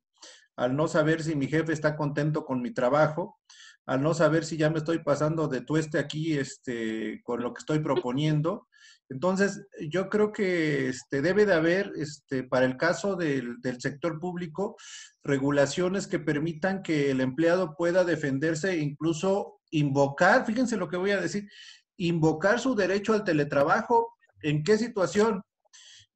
[0.56, 3.40] al no saber si mi jefe está contento con mi trabajo,
[3.86, 7.58] al no saber si ya me estoy pasando de tueste aquí este, con lo que
[7.58, 8.68] estoy proponiendo
[9.10, 14.76] Entonces, yo creo que este, debe de haber, este, para el caso del, sector público,
[15.24, 21.20] regulaciones que permitan que el empleado pueda defenderse, incluso invocar, fíjense lo que voy a
[21.20, 21.48] decir,
[21.96, 24.14] invocar su derecho al teletrabajo.
[24.42, 25.42] ¿En qué situación?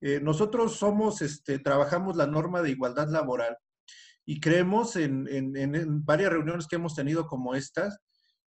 [0.00, 3.56] Eh, nosotros somos, este, trabajamos la norma de igualdad laboral
[4.24, 7.98] y creemos en varias reuniones que hemos tenido como estas,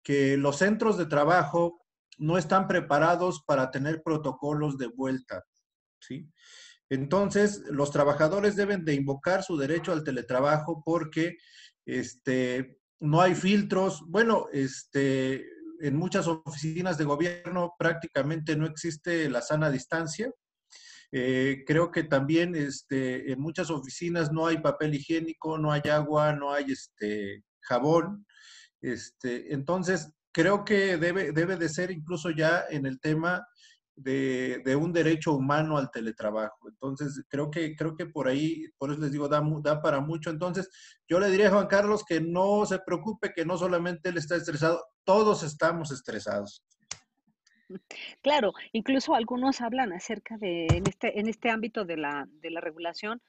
[0.04, 1.85] que los centros de trabajo
[2.18, 5.44] no están preparados para tener protocolos de vuelta,
[6.00, 6.30] ¿sí?
[6.88, 11.36] Entonces, los trabajadores deben de invocar su derecho al teletrabajo porque
[11.84, 14.02] este, no hay filtros.
[14.06, 15.44] Bueno, este,
[15.80, 20.30] en muchas oficinas de gobierno prácticamente no existe la sana distancia.
[21.12, 26.32] Eh, creo que también este, en muchas oficinas no hay papel higiénico, no hay agua,
[26.32, 28.26] no hay este, jabón.
[28.80, 33.46] Este, entonces, creo que debe, debe de ser incluso ya en el tema
[33.94, 36.68] de, de, un derecho humano al teletrabajo.
[36.68, 40.28] Entonces, creo que, creo que por ahí, por eso les digo, da, da para mucho.
[40.28, 40.68] Entonces,
[41.08, 44.36] yo le diría a Juan Carlos que no se preocupe, que no solamente él está
[44.36, 46.62] estresado, todos estamos estresados.
[48.20, 52.60] Claro, incluso algunos hablan acerca de, en este, en este ámbito de la, de la
[52.60, 53.22] regulación,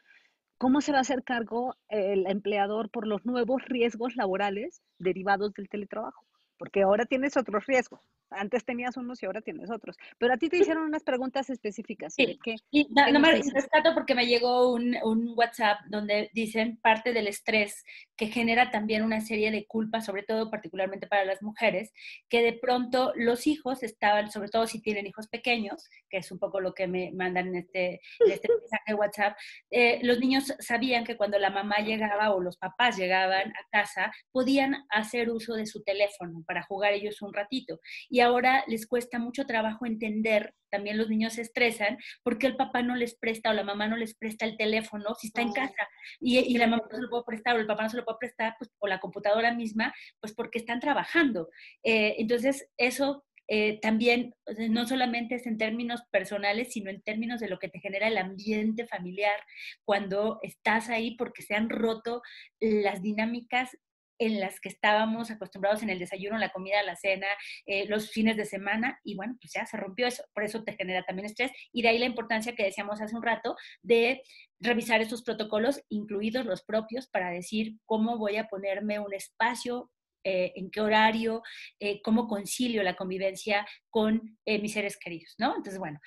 [0.60, 5.70] ¿Cómo se va a hacer cargo el empleador por los nuevos riesgos laborales derivados del
[5.70, 6.27] teletrabajo?
[6.58, 8.02] Porque ahora tienes otros riesgos.
[8.30, 9.96] Antes tenías unos y ahora tienes otros.
[10.18, 12.14] Pero a ti te hicieron unas preguntas específicas.
[12.14, 12.40] Sí.
[12.44, 17.28] ¿Qué, y no, me rescato porque me llegó un, un, WhatsApp donde dicen parte del
[17.28, 17.86] estrés
[18.18, 21.94] que genera también una serie de culpas, sobre todo particularmente para las mujeres,
[22.30, 26.40] que de pronto los hijos estaban, sobre todo si tienen hijos pequeños, que es un
[26.40, 29.38] poco lo que me mandan en este, en este mensaje de WhatsApp,
[29.72, 34.12] eh, los niños sabían que cuando la mamá llegaba o los papás llegaban a casa,
[34.32, 37.80] podían hacer uso de su teléfono para jugar ellos un ratito.
[38.10, 42.82] Y ahora les cuesta mucho trabajo entender, también los niños se estresan, porque el papá
[42.82, 45.88] no les presta o la mamá no les presta el teléfono si está en casa.
[46.20, 48.06] Y, y la mamá no se lo puede prestar o el papá no se lo
[48.08, 51.50] puede prestar, pues, o la computadora misma, pues porque están trabajando.
[51.84, 54.34] Eh, entonces, eso eh, también
[54.70, 58.18] no solamente es en términos personales, sino en términos de lo que te genera el
[58.18, 59.40] ambiente familiar
[59.86, 62.22] cuando estás ahí porque se han roto
[62.60, 63.78] las dinámicas
[64.20, 67.28] en las que estábamos acostumbrados en el desayuno, la comida, la cena,
[67.66, 70.76] eh, los fines de semana, y bueno, pues ya se rompió eso, por eso te
[70.76, 74.22] genera también estrés, y de ahí la importancia que decíamos hace un rato de
[74.60, 79.92] revisar esos protocolos, incluidos los propios, para decir cómo voy a ponerme un espacio
[80.30, 81.42] eh, en qué horario,
[81.80, 85.56] eh, cómo concilio la convivencia con eh, mis seres queridos, ¿no?
[85.56, 86.02] Entonces, bueno,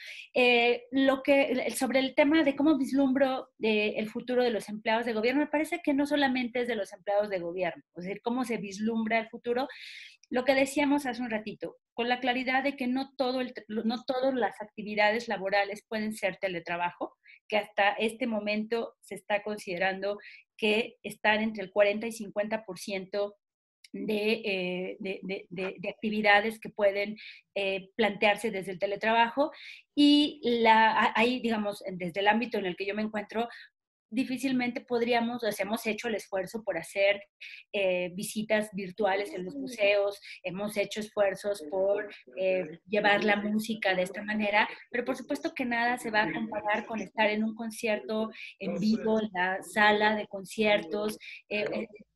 [0.90, 5.40] lo que, sobre el tema de cómo vislumbro el futuro de los empleados de gobierno,
[5.40, 8.58] me parece que no solamente es de los empleados de gobierno, es decir, cómo se
[8.58, 9.68] vislumbra el futuro,
[10.28, 14.04] lo que decíamos hace un ratito, con la claridad de que no, todo el, no
[14.04, 17.16] todas las actividades laborales pueden ser teletrabajo,
[17.50, 20.18] que hasta este momento se está considerando
[20.56, 23.34] que están entre el 40 y 50%
[23.92, 27.16] eh, de, de, de, de, actividades que pueden
[27.56, 29.50] eh, plantearse desde el teletrabajo.
[29.96, 33.48] Y la, ahí, digamos, desde el ámbito en el que yo me encuentro,
[34.10, 37.22] difícilmente podríamos, o hemos hecho el esfuerzo por hacer
[37.72, 42.12] eh, visitas virtuales en los museos, hemos hecho esfuerzos por
[42.88, 46.86] llevar la música de esta manera, pero por supuesto que nada se va a comparar
[46.86, 51.18] con estar en un concierto en vivo, en la sala de conciertos,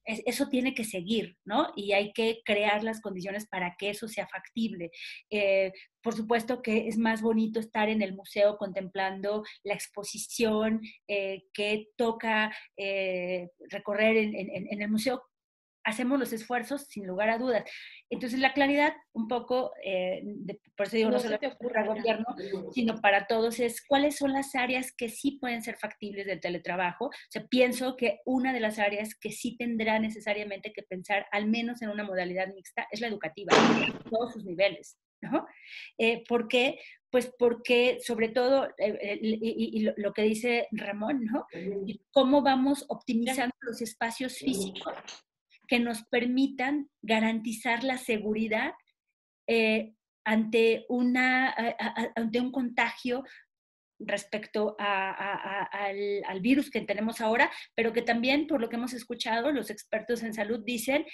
[0.04, 1.72] eso tiene que seguir, ¿no?
[1.76, 4.90] Y hay que crear las condiciones para que eso sea factible.
[5.30, 11.44] Eh, por supuesto que es más bonito estar en el museo contemplando la exposición eh,
[11.52, 15.22] que toca eh, recorrer en, el museo
[15.84, 17.64] hacemos los esfuerzos sin lugar a dudas.
[18.10, 20.22] Entonces, la claridad, un poco, eh,
[20.76, 22.26] por eso digo, no, solo para el gobierno,
[22.72, 27.06] sino para todos, es cuáles son las áreas que sí pueden ser factibles del teletrabajo.
[27.06, 31.46] O sea, pienso que una de las áreas que sí tendrá necesariamente que pensar, al
[31.46, 33.52] menos en una modalidad mixta, es la educativa,
[33.86, 34.98] en todos sus niveles.
[35.20, 35.46] ¿no?
[35.98, 36.78] Eh, ¿Por qué?
[37.10, 41.46] Pues porque, sobre todo, eh, y, y, lo que dice Ramón, ¿no?
[42.10, 44.92] ¿Cómo vamos optimizando los espacios físicos
[45.66, 48.72] que nos permitan garantizar la seguridad
[49.46, 49.94] eh,
[50.24, 51.54] ante, una,
[52.16, 53.24] ante un contagio
[53.98, 59.52] respecto al, al, virus que tenemos ahora, pero que también, por lo que hemos escuchado,
[59.52, 61.04] los expertos en salud dicen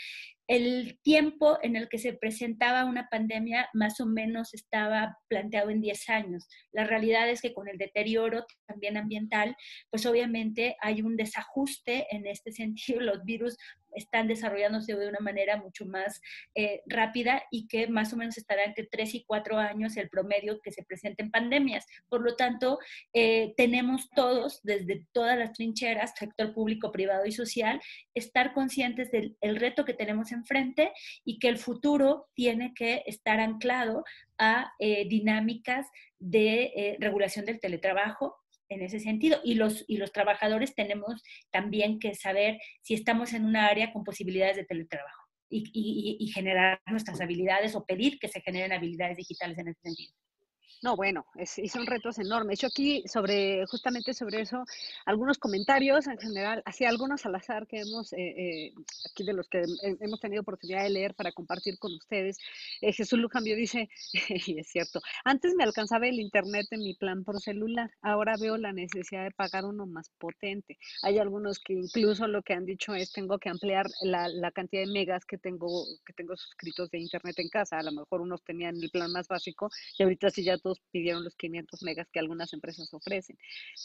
[0.51, 5.81] el tiempo en el que se presentaba una pandemia más o menos estaba planteado en
[5.81, 6.49] 10 años.
[6.73, 9.55] La realidad es que con el deterioro también ambiental,
[9.91, 13.01] pues obviamente hay un desajuste en este sentido.
[13.01, 13.57] Los virus
[13.95, 16.21] están desarrollándose de una manera mucho más
[16.55, 20.61] eh, rápida y que más o menos estará entre 3 y 4 años el promedio
[20.61, 21.87] que se presenta en pandemias.
[22.09, 22.79] Por lo tanto,
[23.13, 27.81] eh, tenemos todos, desde todas las trincheras, sector público, privado y social,
[28.15, 30.93] estar conscientes del reto que tenemos enfrente
[31.25, 34.05] y que el futuro tiene que estar anclado
[34.39, 35.87] a eh, dinámicas
[36.19, 39.39] de regulación del teletrabajo, en ese sentido.
[39.45, 44.05] Y los, y los trabajadores tenemos también que saber si estamos en un área con
[44.05, 49.17] posibilidades de teletrabajo y, y, y generar nuestras habilidades o pedir que se generen habilidades
[49.17, 50.15] digitales en ese sentido.
[50.83, 52.59] No, bueno, es, y son retos enormes.
[52.59, 54.65] Yo aquí sobre, justamente sobre eso,
[55.05, 58.75] algunos comentarios en general, así algunos al azar que hemos, eh, eh,
[59.11, 59.63] aquí de los que
[60.01, 62.39] hemos tenido oportunidad de leer para compartir con ustedes.
[62.81, 63.91] Eh, Jesús Lujambio dice,
[64.47, 68.57] y es cierto, antes me alcanzaba el internet en mi plan por celular, ahora veo
[68.57, 70.79] la necesidad de pagar uno más potente.
[71.03, 74.83] Hay algunos que incluso lo que han dicho es, tengo que ampliar la, la cantidad
[74.87, 77.79] de megas que tengo, que tengo suscritos de internet en casa.
[77.79, 79.69] A lo mejor unos tenían el plan más básico
[79.99, 83.39] y ahorita sí ya todo pidieron los 500 megas que algunas empresas ofrecen,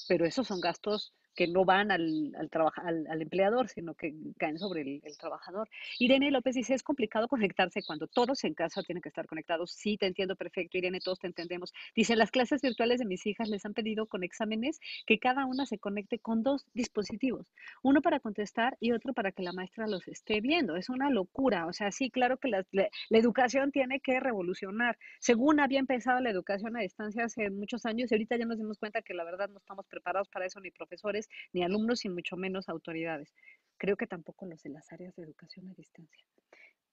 [0.07, 4.81] pero esos son gastos que no van al, al, al, empleador, sino que caen sobre
[4.81, 5.69] el, trabajador.
[5.99, 9.71] Irene López dice, es complicado conectarse cuando todos en casa tienen que estar conectados.
[9.71, 11.73] Sí, te entiendo perfecto, Irene, todos te entendemos.
[11.95, 15.65] Dice, las clases virtuales de mis hijas les han pedido con exámenes que cada una
[15.65, 17.45] se conecte con dos dispositivos,
[17.83, 20.77] uno para contestar y otro para que la maestra los esté viendo.
[20.77, 21.67] Es una locura.
[21.67, 24.97] O sea, sí, claro que la, la educación tiene que revolucionar.
[25.19, 28.77] Según había empezado la educación a distancia hace muchos años, y ahorita ya nos dimos
[28.77, 32.37] cuenta que la verdad no estamos preparados para eso, ni profesores, ni alumnos, y mucho
[32.37, 33.33] menos autoridades.
[33.77, 36.25] Creo que tampoco los de las áreas de educación a distancia.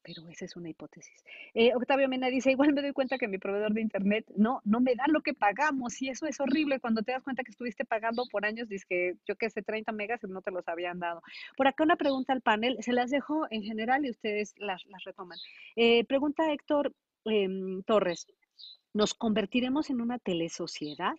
[0.03, 1.25] Pero esa es una hipótesis.
[1.55, 4.81] Eh, Octavio Mena dice, igual me doy cuenta que mi proveedor de internet no, no
[4.81, 7.85] me da lo que pagamos y eso es horrible cuando te das cuenta que estuviste
[7.85, 10.99] pagando por años, dice que yo que sé, 30 megas y no te los habían
[10.99, 11.23] dado.
[11.57, 15.05] Por acá una pregunta al panel, se las dejo en general y ustedes las, las
[15.05, 15.39] retoman.
[15.77, 16.93] Eh, pregunta Héctor
[17.25, 18.27] em, Torres,
[18.95, 21.15] ¿nos convertiremos en una telesociedad?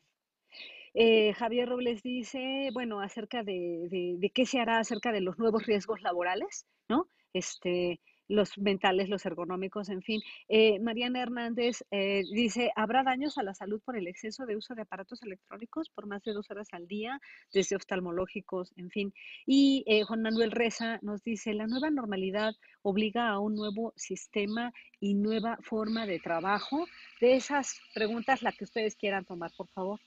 [0.93, 5.65] Eh, Javier Robles dice, bueno, acerca de, de, qué se hará acerca de los nuevos
[5.65, 7.09] riesgos laborales, ¿no?
[7.33, 10.21] Este, los mentales, los ergonómicos, en fin.
[10.47, 14.75] Eh, Mariana Hernández eh, dice, ¿habrá daños a la salud por el exceso de uso
[14.75, 17.19] de aparatos electrónicos por más de dos horas al día,
[17.53, 19.13] desde oftalmológicos, en fin?
[19.45, 25.15] Y Juan Manuel Reza nos dice, la nueva normalidad obliga a un nuevo sistema y
[25.15, 26.85] nueva forma de trabajo.
[27.19, 29.99] De esas preguntas, la que ustedes quieran tomar, por favor.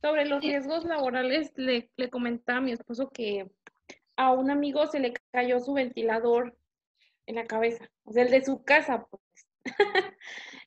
[0.00, 3.50] Sobre los riesgos laborales, le, le comentaba a mi esposo que
[4.16, 6.56] a un amigo se le cayó su ventilador
[7.26, 9.22] en la cabeza, o sea, el de su casa, pues.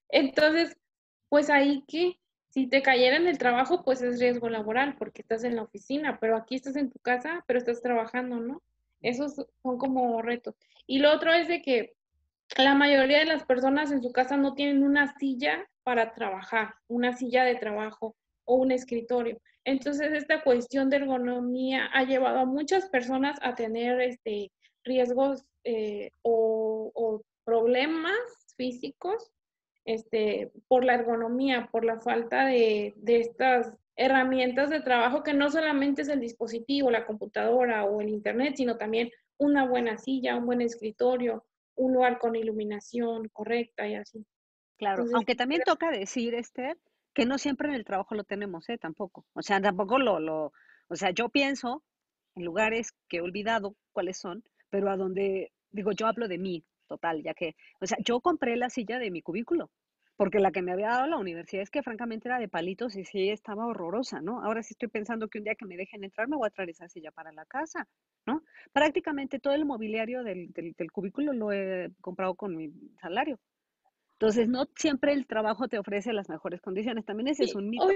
[0.10, 0.78] Entonces,
[1.30, 2.20] pues ahí que
[2.50, 6.20] si te cayera en el trabajo, pues es riesgo laboral porque estás en la oficina,
[6.20, 8.62] pero aquí estás en tu casa, pero estás trabajando, ¿no?
[9.02, 10.56] Esos son como retos.
[10.86, 11.94] Y lo otro es de que
[12.58, 17.16] la mayoría de las personas en su casa no tienen una silla para trabajar, una
[17.16, 18.16] silla de trabajo
[18.52, 19.40] o un escritorio.
[19.64, 24.52] Entonces, esta cuestión de ergonomía ha llevado a muchas personas a tener este,
[24.84, 28.14] riesgos eh, o, problemas
[28.58, 29.32] físicos
[29.86, 35.50] este, por la ergonomía, por la falta de, de estas herramientas de trabajo que no
[35.50, 40.46] solamente es el dispositivo, la computadora o el internet, sino también una buena silla, un
[40.46, 41.46] buen escritorio,
[41.76, 44.26] un lugar con iluminación correcta y así.
[44.78, 46.78] Claro, aunque también toca decir, Esther,
[47.14, 48.78] que no siempre en el trabajo lo tenemos, ¿eh?
[48.78, 49.26] Tampoco.
[49.34, 50.54] O sea, tampoco lo, lo,
[50.88, 51.84] o sea, yo pienso
[52.36, 56.66] en lugares que he olvidado cuáles son, pero a donde, digo, yo hablo de mí,
[56.88, 59.72] total, ya que, o sea, yo compré la silla de mi cubículo,
[60.16, 63.06] porque la que me había dado la universidad es que francamente era de palitos y
[63.06, 64.44] sí estaba horrorosa, ¿no?
[64.44, 66.70] Ahora sí estoy pensando que un día que me dejen entrar me voy a traer
[66.70, 67.88] esa silla para la casa,
[68.26, 68.44] ¿no?
[68.72, 73.40] Prácticamente todo el mobiliario del, del, del cubículo lo he comprado con mi salario.
[74.22, 77.06] Entonces, no siempre el trabajo te ofrece las mejores condiciones.
[77.06, 77.88] También ese es un mito.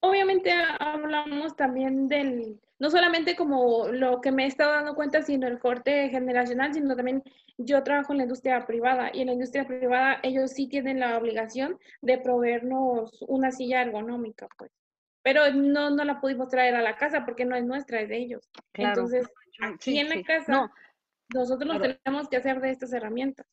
[0.00, 5.46] obviamente hablamos también del, no solamente como lo que me he estado dando cuenta, sino
[5.46, 7.22] el corte generacional, sino también
[7.56, 11.16] yo trabajo en la industria privada y en la industria privada ellos sí tienen la
[11.16, 14.70] obligación de proveernos una silla ergonómica, pues.
[15.22, 18.18] Pero no, no la pudimos traer a la casa porque no es nuestra, es de
[18.18, 18.50] ellos.
[18.74, 19.26] Entonces,
[19.62, 20.70] aquí en la casa,
[21.32, 23.46] nosotros nos tenemos que hacer de estas herramientas.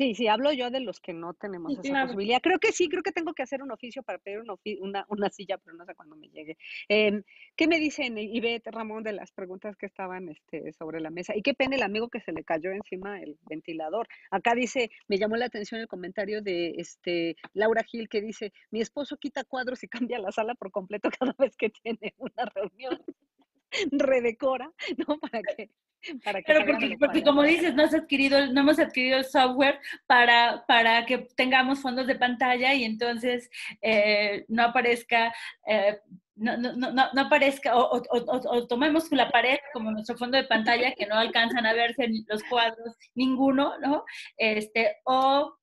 [0.00, 2.40] Sí, sí, hablo yo de los que no tenemos esa posibilidad.
[2.40, 4.40] Creo que sí, creo que tengo que hacer un oficio para pedir
[4.80, 6.56] una, una, silla, pero no sé cuándo me llegue.
[6.88, 7.20] Eh,
[7.54, 11.36] ¿Qué me dicen Ivette, Ramón, de las preguntas que estaban este, sobre la mesa?
[11.36, 14.08] Y qué pena el amigo que se le cayó encima el ventilador.
[14.30, 18.80] Acá dice, me llamó la atención el comentario de este Laura Gil que dice, mi
[18.80, 23.04] esposo quita cuadros y cambia la sala por completo cada vez que tiene una reunión.
[23.92, 24.72] redecora,
[25.06, 25.18] ¿no?
[25.18, 25.70] Para que
[26.24, 30.64] para que porque, porque como dices, no, has adquirido, no hemos adquirido el software para,
[30.66, 33.50] para que tengamos fondos de pantalla y entonces
[33.82, 35.32] eh, no aparezca
[35.66, 35.98] eh,
[36.40, 40.44] no, no, no, no aparezca, o, o, o, tomemos la pared como nuestro fondo de
[40.44, 44.04] pantalla, que no alcanzan a verse los cuadros, ninguno, ¿no?
[44.38, 45.54] Este, o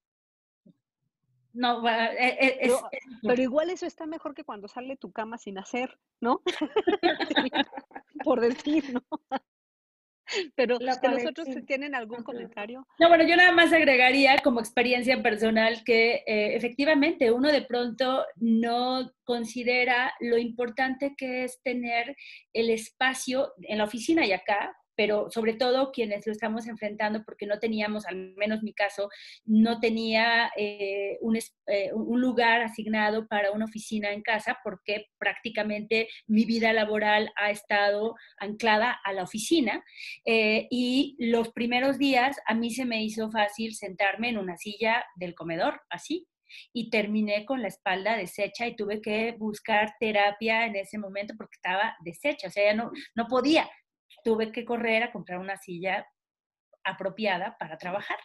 [1.54, 2.80] no, e, e, es,
[3.24, 6.44] pero, igual eso está mejor que cuando sale tu cama sin hacer, ¿no?
[8.24, 9.02] Por decir, ¿no?
[10.56, 12.86] Pero los otros tienen algún comentario.
[13.00, 18.26] No, bueno, yo nada más agregaría como experiencia personal que eh, efectivamente uno de pronto
[18.36, 22.16] no considera lo importante que es tener
[22.54, 27.46] el espacio en la oficina y acá pero sobre todo quienes lo estamos enfrentando porque
[27.46, 29.10] no teníamos, al menos mi caso,
[29.46, 31.20] no tenía eh,
[31.68, 37.52] eh, un, lugar asignado para una oficina en casa porque prácticamente mi vida laboral ha
[37.52, 39.84] estado anclada a la oficina
[40.26, 45.06] eh, y los primeros días a mí se me hizo fácil sentarme en una silla
[45.16, 46.28] del comedor, así,
[46.74, 51.56] y terminé con la espalda deshecha y tuve que buscar terapia en ese momento porque
[51.56, 53.70] estaba deshecha, o sea, ya no, no podía,
[54.28, 56.06] tuve que correr a comprar una silla
[56.84, 58.18] apropiada para trabajar.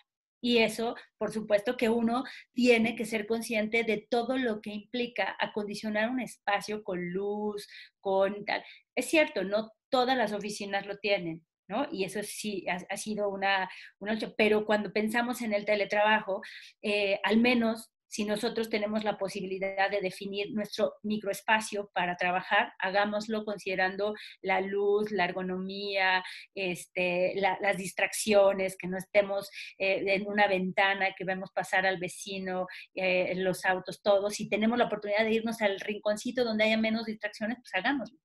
[0.43, 5.37] Y eso, por supuesto, que uno tiene que ser consciente de todo lo que implica
[5.39, 7.69] acondicionar un espacio con luz,
[8.01, 8.65] con tal.
[8.97, 11.87] Es cierto, no todas las oficinas lo tienen, ¿no?
[11.93, 16.43] Y eso sí ha, sido una, una, pero cuando pensamos en el teletrabajo,
[16.83, 23.47] eh, al menos si nosotros tenemos la posibilidad de definir nuestro microespacio para trabajar, hagámoslo
[23.47, 26.23] considerando la luz, la ergonomía,
[26.55, 32.67] este, las distracciones, que no estemos eh, en una ventana, que vemos pasar al vecino,
[32.95, 34.35] eh, los autos, todos.
[34.35, 38.19] Si tenemos la oportunidad de irnos al rinconcito donde haya menos distracciones, pues hagámoslo.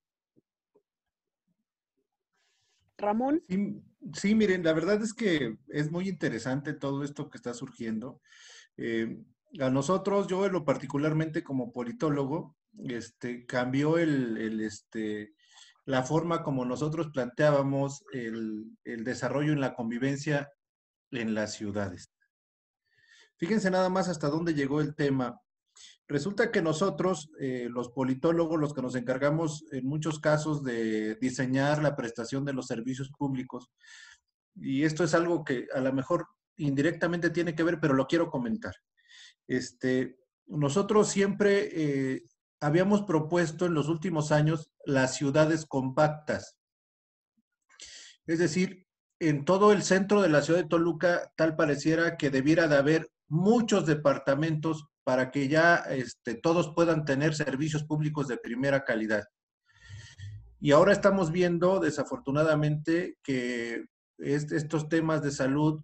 [2.97, 3.41] Ramón.
[4.13, 8.21] Sí, miren, la verdad es que es muy interesante todo esto que está surgiendo.
[8.75, 9.17] Eh,
[9.59, 12.55] a nosotros, yo en lo particularmente como politólogo,
[12.89, 15.33] este, cambió el, este,
[15.85, 20.51] la forma como nosotros planteábamos el, desarrollo en la convivencia
[21.11, 22.11] en las ciudades.
[23.37, 25.39] Fíjense nada más hasta dónde llegó el tema.
[26.07, 31.81] Resulta que nosotros, eh, los politólogos, los que nos encargamos en muchos casos de diseñar
[31.81, 33.71] la prestación de los servicios públicos,
[34.55, 36.27] y esto es algo que a lo mejor
[36.57, 38.73] indirectamente tiene que ver, pero lo quiero comentar.
[39.47, 42.23] Este, nosotros siempre eh,
[42.59, 46.57] habíamos propuesto en los últimos años las ciudades compactas.
[48.25, 48.87] Es decir,
[49.19, 53.09] en todo el centro de la ciudad de Toluca, tal pareciera que debiera de haber
[53.27, 59.23] muchos departamentos para que ya este, todos puedan tener servicios públicos de primera calidad.
[60.59, 63.85] Y ahora estamos viendo, desafortunadamente, que
[64.17, 65.83] estos temas de salud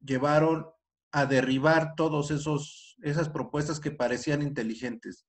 [0.00, 0.66] llevaron
[1.12, 5.26] a derribar todos esos esas propuestas que parecían inteligentes.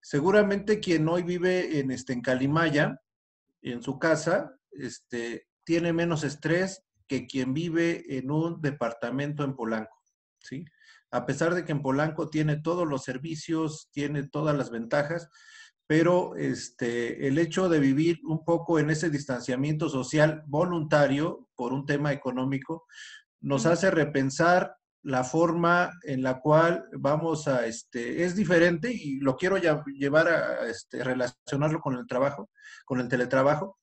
[0.00, 3.00] Seguramente quien hoy vive en, este, en Calimaya,
[3.62, 10.02] en su casa, este, tiene menos estrés que quien vive en un departamento en Polanco,
[10.40, 10.64] ¿sí?
[11.10, 15.28] A pesar de que en Polanco tiene todos los servicios, tiene todas las ventajas,
[15.86, 21.84] pero este, el hecho de vivir un poco en ese distanciamiento social voluntario por un
[21.84, 22.86] tema económico
[23.40, 29.36] nos hace repensar la forma en la cual vamos a, este, es diferente y lo
[29.36, 32.50] quiero llevar a este, relacionarlo con el trabajo,
[32.84, 33.78] con el teletrabajo.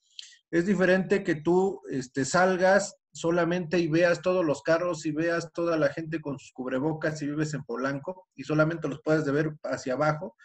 [0.50, 5.78] Es diferente que tú este, salgas solamente y veas todos los carros y veas toda
[5.78, 9.56] la gente con sus cubrebocas si vives en Polanco y solamente los puedes de ver
[9.64, 10.36] hacia abajo.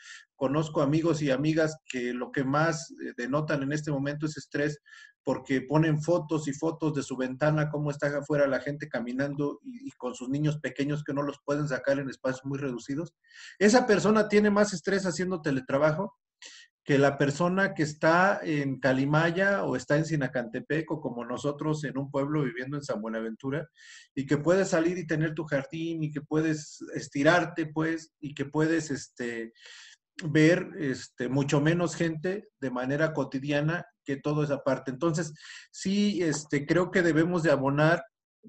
[0.44, 4.78] Conozco amigos y amigas que lo que más eh, denotan en este momento es estrés
[5.22, 9.90] porque ponen fotos y fotos de su ventana, cómo está afuera la gente caminando y,
[9.92, 13.14] con sus niños pequeños que no los pueden sacar en espacios muy reducidos.
[13.58, 16.14] Esa persona tiene más estrés haciendo teletrabajo
[16.84, 21.96] que la persona que está en Calimaya o está en Sinacantepec o como nosotros en
[21.96, 23.66] un pueblo viviendo en San Buenaventura
[24.14, 28.44] y que puedes salir y tener tu jardín y que puedes estirarte pues y que
[28.44, 29.54] puedes este
[30.22, 34.90] ver este, mucho menos gente de manera cotidiana que todo esa parte.
[34.90, 35.32] Entonces,
[35.70, 38.04] sí, este, creo que debemos de abonar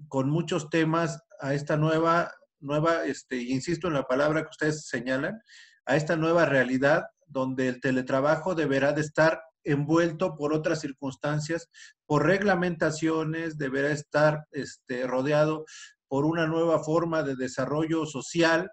[0.08, 5.40] con muchos temas a esta nueva, nueva, este, insisto en la palabra que ustedes señalan,
[5.86, 11.70] a esta nueva realidad donde el teletrabajo deberá de estar envuelto por otras circunstancias,
[12.06, 15.66] por reglamentaciones, deberá estar este, rodeado
[16.08, 18.70] por una nueva forma de desarrollo social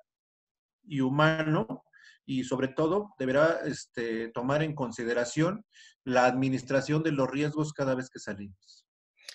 [0.85, 1.85] y humano
[2.27, 5.65] y sobre todo deberá este, tomar en consideración
[6.05, 8.87] la administración de los riesgos cada vez que salimos.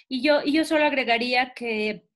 [0.09, 2.07] Y yo, y yo solo agregaría que,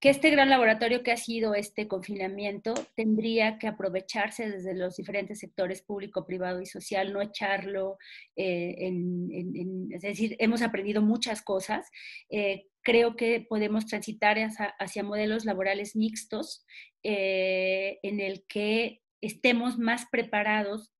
[0.00, 5.38] que este gran laboratorio que ha sido este confinamiento tendría que aprovecharse desde los diferentes
[5.38, 7.98] sectores público, privado y social, no echarlo
[8.36, 11.88] eh, en, Es decir, hemos aprendido muchas cosas.
[12.30, 14.38] Eh, creo que podemos transitar
[14.78, 16.64] hacia, modelos laborales mixtos
[17.02, 20.92] eh, en el que estemos más preparados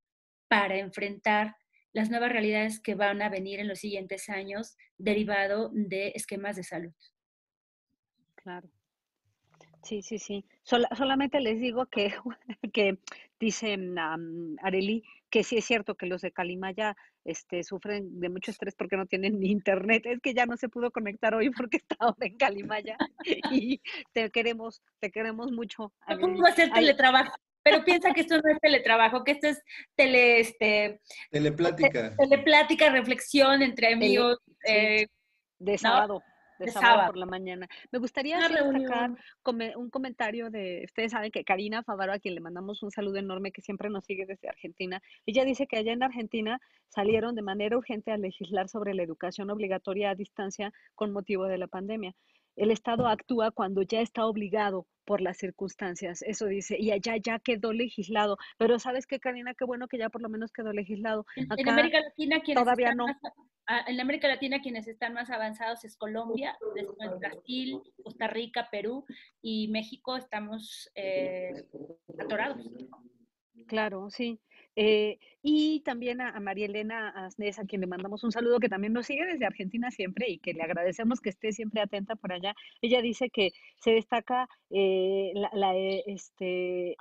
[0.48, 1.56] para enfrentar
[1.92, 6.62] las nuevas realidades que van a venir en los siguientes años derivado de esquemas de
[6.62, 6.92] salud.
[8.34, 8.68] Claro.
[9.82, 10.44] Sí, sí, sí.
[10.64, 12.12] solamente les digo que,
[12.72, 12.98] que
[13.38, 18.50] dice um, Areli que sí es cierto que los de Calimaya este, sufren de mucho
[18.50, 20.04] estrés porque no tienen ni internet.
[20.06, 22.96] Es que ya no se pudo conectar hoy porque está ahora en Calimaya
[23.50, 23.80] y
[24.12, 25.92] te queremos, te queremos mucho.
[26.20, 27.34] ¿Cómo hacer teletrabajo?
[27.66, 29.60] Pero piensa que esto no es teletrabajo, que esto es
[29.96, 31.00] tele, este,
[31.32, 32.14] teleplática.
[32.16, 34.38] teleplática, reflexión entre amigos.
[34.64, 35.08] Eh,
[35.58, 36.22] de sábado.
[36.60, 37.66] De, sábado, por la mañana.
[37.90, 39.10] Me gustaría destacar
[39.76, 43.50] un comentario de, ustedes saben que Karina Favaro, a quien le mandamos un saludo enorme,
[43.50, 47.76] que siempre nos sigue desde Argentina, ella dice que allá en Argentina salieron de manera
[47.76, 52.14] urgente a legislar sobre la educación obligatoria a distancia con motivo de la pandemia
[52.56, 56.22] el Estado actúa cuando ya está obligado por las circunstancias.
[56.22, 58.36] Eso dice, y allá ya quedó legislado.
[58.58, 61.24] Pero sabes qué, Karina, qué bueno que ya por lo menos quedó legislado.
[61.36, 63.06] en América Latina, quienes todavía no.
[63.86, 69.04] en América Latina, quienes están más avanzados es Colombia, después Brasil, Costa Rica, Perú
[69.40, 70.16] y México.
[70.16, 71.52] Estamos eh,
[72.18, 72.68] atorados.
[73.66, 74.40] Claro, sí.
[74.76, 78.92] Eh, y también a, María Elena Asnes, a quien le mandamos un saludo, que también
[78.92, 82.54] nos sigue desde Argentina siempre y que le agradecemos que esté siempre atenta por allá.
[82.82, 86.96] Ella dice que se destaca eh, la, eh, este,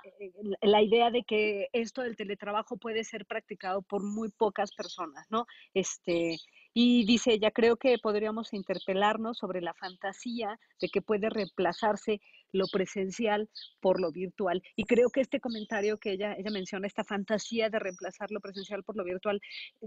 [0.62, 5.46] la idea de que esto del teletrabajo puede ser practicado por muy pocas personas, ¿no?
[5.74, 6.38] Este,
[6.78, 12.20] y dice ella, creo que podríamos interpelarnos sobre la fantasía de que puede reemplazarse
[12.52, 13.48] lo presencial
[13.80, 14.62] por lo virtual.
[14.76, 18.84] Y creo que este comentario que ella, ella menciona, esta fantasía de reemplazar lo presencial
[18.84, 19.40] por lo virtual,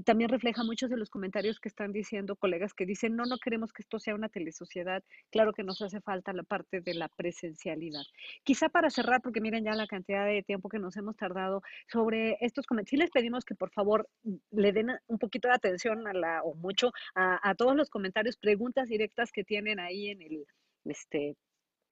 [0.04, 3.72] también refleja muchos de los comentarios que están diciendo colegas que dicen, no, no queremos
[3.72, 8.04] que esto sea una telesociedad, claro que nos hace falta la parte de la presencialidad.
[8.44, 11.62] Quizá para cerrar, porque miren ya la cantidad de tiempo que nos hemos tardado
[11.92, 14.10] sobre estos comentarios, sí les pedimos que por favor
[14.52, 16.79] le den un poquito de atención a la, o mucho,
[17.16, 20.46] a, todos los comentarios, preguntas directas que tienen ahí en el,
[20.86, 21.36] este,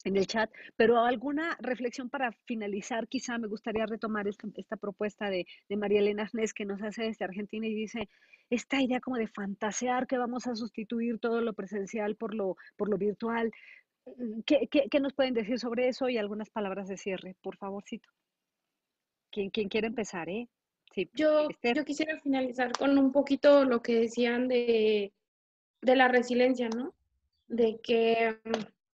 [0.04, 5.30] en el chat, pero alguna reflexión para finalizar, quizá me gustaría retomar esta, esta propuesta
[5.30, 5.46] de,
[5.76, 8.10] María Elena Arnés que nos hace desde Argentina y dice,
[8.50, 12.90] esta idea como de fantasear que vamos a sustituir todo lo presencial por lo, por
[12.90, 13.52] lo virtual.
[14.06, 17.58] Mm, ¿Qué, qué, qué nos pueden decir sobre eso y algunas palabras de cierre, por
[17.58, 18.10] favorcito?
[19.32, 20.48] ¿Quién, quién quiere empezar, eh?
[20.98, 25.14] Sí, yo, yo quisiera finalizar con un poquito lo que decían de,
[25.80, 26.96] de la resiliencia, ¿no?
[27.48, 28.40] De que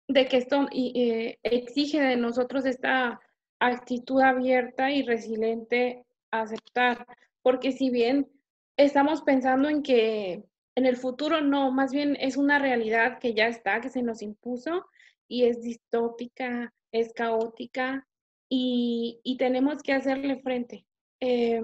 [0.09, 3.21] de que esto eh, exige de nosotros esta
[3.59, 7.07] actitud abierta y resiliente a aceptar,
[7.41, 8.30] porque si bien
[8.75, 10.43] estamos pensando en que
[10.75, 14.21] en el futuro no, más bien es una realidad que ya está, que se nos
[14.21, 14.88] impuso
[15.30, 18.05] y es distópica, es caótica
[18.49, 20.85] y, tenemos que hacerle frente.
[21.21, 21.61] Eh,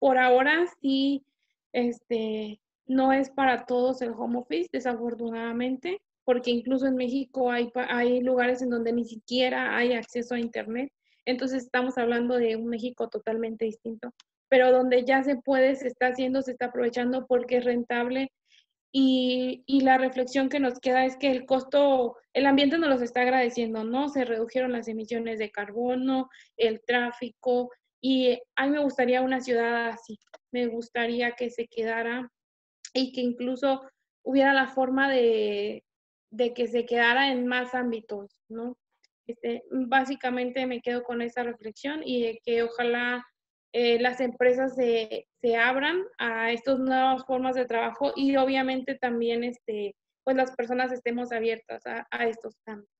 [0.00, 1.24] por ahora sí,
[1.72, 6.00] este, no es para todos el home office, desafortunadamente
[6.30, 10.92] porque incluso en México hay, hay lugares en donde ni siquiera hay acceso a Internet.
[11.24, 14.14] Entonces estamos hablando de un México totalmente distinto,
[14.48, 18.30] pero donde ya se puede, se está haciendo, se está aprovechando porque es rentable.
[18.92, 23.02] Y, y la reflexión que nos queda es que el costo, el ambiente nos los
[23.02, 24.08] está agradeciendo, ¿no?
[24.08, 27.70] Se redujeron las emisiones de carbono, el tráfico,
[28.00, 30.18] y a mí me gustaría una ciudad así,
[30.52, 32.30] me gustaría que se quedara
[32.94, 33.82] y que incluso
[34.22, 35.84] hubiera la forma de,
[36.30, 38.76] de que se quedara en más ámbitos, ¿no?
[39.26, 43.24] Este, básicamente me quedo con esa reflexión y que ojalá
[43.72, 49.44] eh, las empresas se, se, abran a estas nuevas formas de trabajo y obviamente también
[49.44, 49.94] este,
[50.24, 52.90] pues las personas estemos abiertas a, a estos cambios.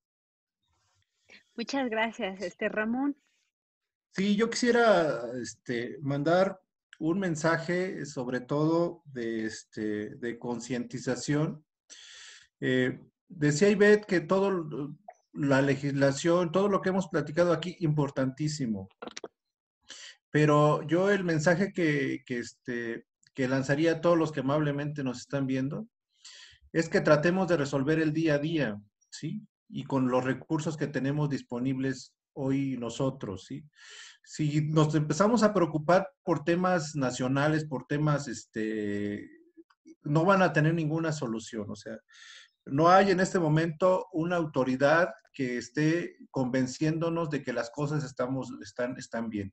[1.56, 3.16] Muchas gracias, este Ramón.
[4.12, 6.60] Sí, yo quisiera este, mandar
[6.98, 11.64] un mensaje sobre todo de, este, concientización.
[12.60, 12.98] Eh,
[13.30, 14.96] Decía Ivette que todo
[15.32, 18.88] la legislación, todo lo que hemos platicado aquí, importantísimo.
[20.30, 25.46] Pero yo el mensaje que, este, que lanzaría a todos los que amablemente nos están
[25.46, 25.86] viendo
[26.72, 28.80] es que tratemos de resolver el día a día,
[29.10, 29.46] ¿sí?
[29.68, 33.64] Y con los recursos que tenemos disponibles hoy nosotros, ¿sí?
[34.22, 39.28] Si nos empezamos a preocupar por temas nacionales, por temas, este,
[40.02, 41.98] no van a tener ninguna solución, o sea,
[42.66, 48.50] no hay en este momento una autoridad que esté convenciéndonos de que las cosas estamos,
[48.62, 49.52] están, están bien.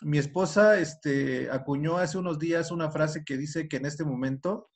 [0.00, 4.70] Mi esposa este, acuñó hace unos días una frase que dice que en este momento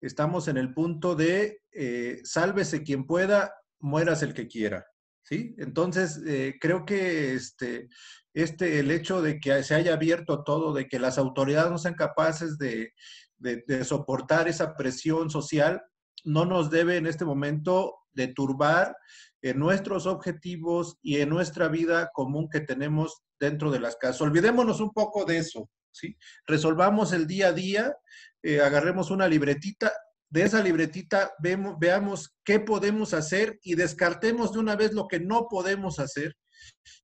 [0.00, 4.86] estamos en el punto de eh, sálvese quien pueda, mueras el que quiera.
[5.24, 5.54] ¿Sí?
[5.58, 7.88] Entonces, eh, creo que este,
[8.34, 11.94] este, el hecho de que se haya abierto todo, de que las autoridades no sean
[11.94, 12.92] capaces de,
[13.38, 15.82] de, soportar esa presión social,
[16.24, 18.96] no nos debe en este momento de turbar
[19.42, 24.20] en nuestros objetivos y en nuestra vida común que tenemos dentro de las casas.
[24.20, 26.16] Olvidémonos un poco de eso, ¿sí?
[26.46, 27.96] Resolvamos el día a día,
[28.42, 29.92] eh, agarremos una libretita,
[30.32, 35.46] de esa libretita veamos qué podemos hacer y descartemos de una vez lo que no
[35.46, 36.34] podemos hacer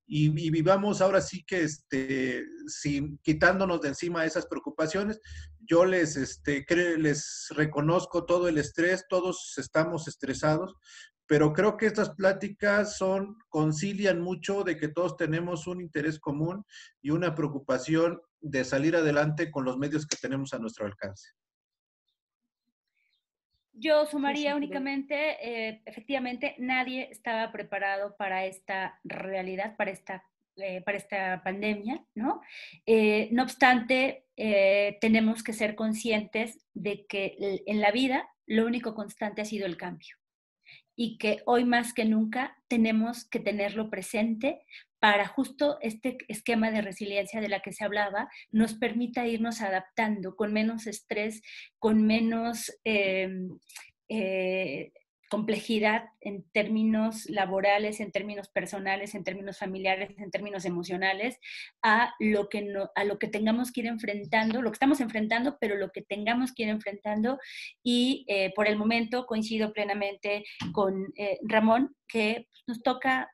[0.07, 5.21] y, vivamos ahora sí que este, sin, quitándonos de encima esas preocupaciones.
[5.61, 6.65] Yo les, este,
[6.97, 10.75] les reconozco todo el estrés, todos estamos estresados,
[11.27, 16.65] pero creo que estas pláticas son, concilian mucho de que todos tenemos un interés común
[17.03, 21.29] y una preocupación de salir adelante con los medios que tenemos a nuestro alcance.
[23.81, 30.25] Yo sumaría únicamente, eh, efectivamente, nadie estaba preparado para esta realidad, para esta,
[30.57, 32.41] eh, para esta pandemia, ¿no?
[32.87, 34.25] Eh, no obstante,
[35.01, 37.37] tenemos que ser conscientes de que
[37.67, 40.17] en la vida lo único constante ha sido el cambio
[40.95, 44.61] y que hoy más que nunca tenemos que tenerlo presente
[44.99, 50.35] para justo este esquema de resiliencia de la que se hablaba, nos permita irnos adaptando
[50.37, 51.43] con menos estrés,
[51.79, 53.59] con menos em,
[54.09, 54.93] eh,
[55.29, 61.39] complejidad en términos laborales, en términos personales, en términos familiares, en términos emocionales,
[61.83, 65.59] a lo que, no, a lo que tengamos que ir enfrentando, lo que estamos enfrentando,
[65.61, 67.39] pero lo que tengamos que ir enfrentando.
[67.83, 73.31] Y eh, por el momento coincido plenamente con eh, Ramón, que nos toca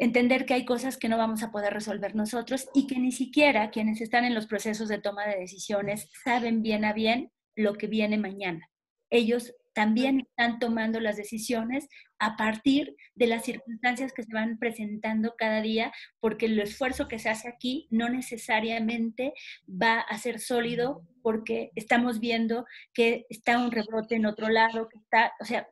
[0.00, 3.70] entender que hay cosas que no vamos a poder resolver nosotros y que ni siquiera
[3.70, 7.86] quienes están en los procesos de toma de decisiones saben bien a bien lo que
[7.86, 8.68] viene mañana.
[9.10, 11.86] Ellos también están tomando las decisiones
[12.18, 17.18] a partir de las circunstancias que se van presentando cada día, porque el esfuerzo que
[17.18, 19.34] se hace aquí no necesariamente
[19.68, 22.64] va a ser sólido, porque estamos viendo
[22.94, 25.68] que está un rebrote en otro lado, que está, o sea,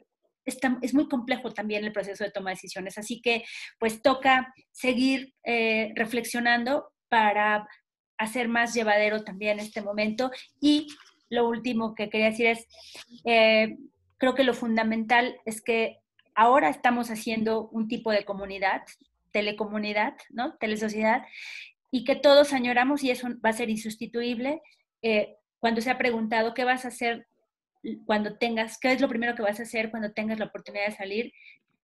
[0.82, 2.98] es muy complejo también el proceso de toma de decisiones.
[2.98, 3.44] Así que,
[3.78, 7.68] pues, toca seguir eh, reflexionando para
[8.18, 10.30] hacer más llevadero también este momento
[10.60, 10.88] y
[11.30, 12.66] lo último que quería decir es,
[13.24, 13.76] eh,
[14.16, 15.98] creo que lo fundamental es que
[16.34, 18.82] ahora estamos haciendo un tipo de comunidad,
[19.30, 20.56] telecomunidad, ¿no?
[20.56, 21.22] Telesociedad,
[21.90, 24.60] y que todos añoramos y eso va a ser insustituible.
[25.02, 27.26] Eh, cuando se ha preguntado qué vas a hacer
[28.06, 30.96] cuando tengas, qué es lo primero que vas a hacer cuando tengas la oportunidad de
[30.96, 31.32] salir,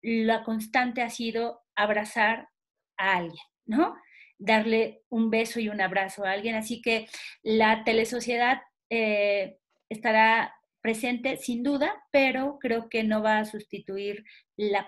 [0.03, 2.49] la constante ha sido abrazar
[2.97, 3.97] a alguien, ¿no?
[4.39, 6.55] Darle un beso y un abrazo a alguien.
[6.57, 7.07] Así que
[7.43, 9.59] la telesociedad eh,
[9.89, 10.55] estará
[10.85, 14.23] presente sin duda, pero creo que no va a sustituir
[14.59, 14.87] la,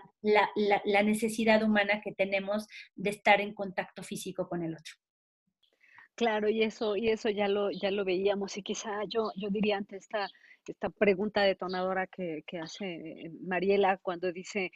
[1.02, 4.93] necesidad humana que tenemos de estar en contacto físico con el otro.
[6.14, 9.78] Claro, y eso, y eso ya lo, ya lo veíamos, y quizá yo, yo diría
[9.78, 10.28] ante esta,
[10.72, 14.72] esta pregunta detonadora que, que hace Mariela cuando dice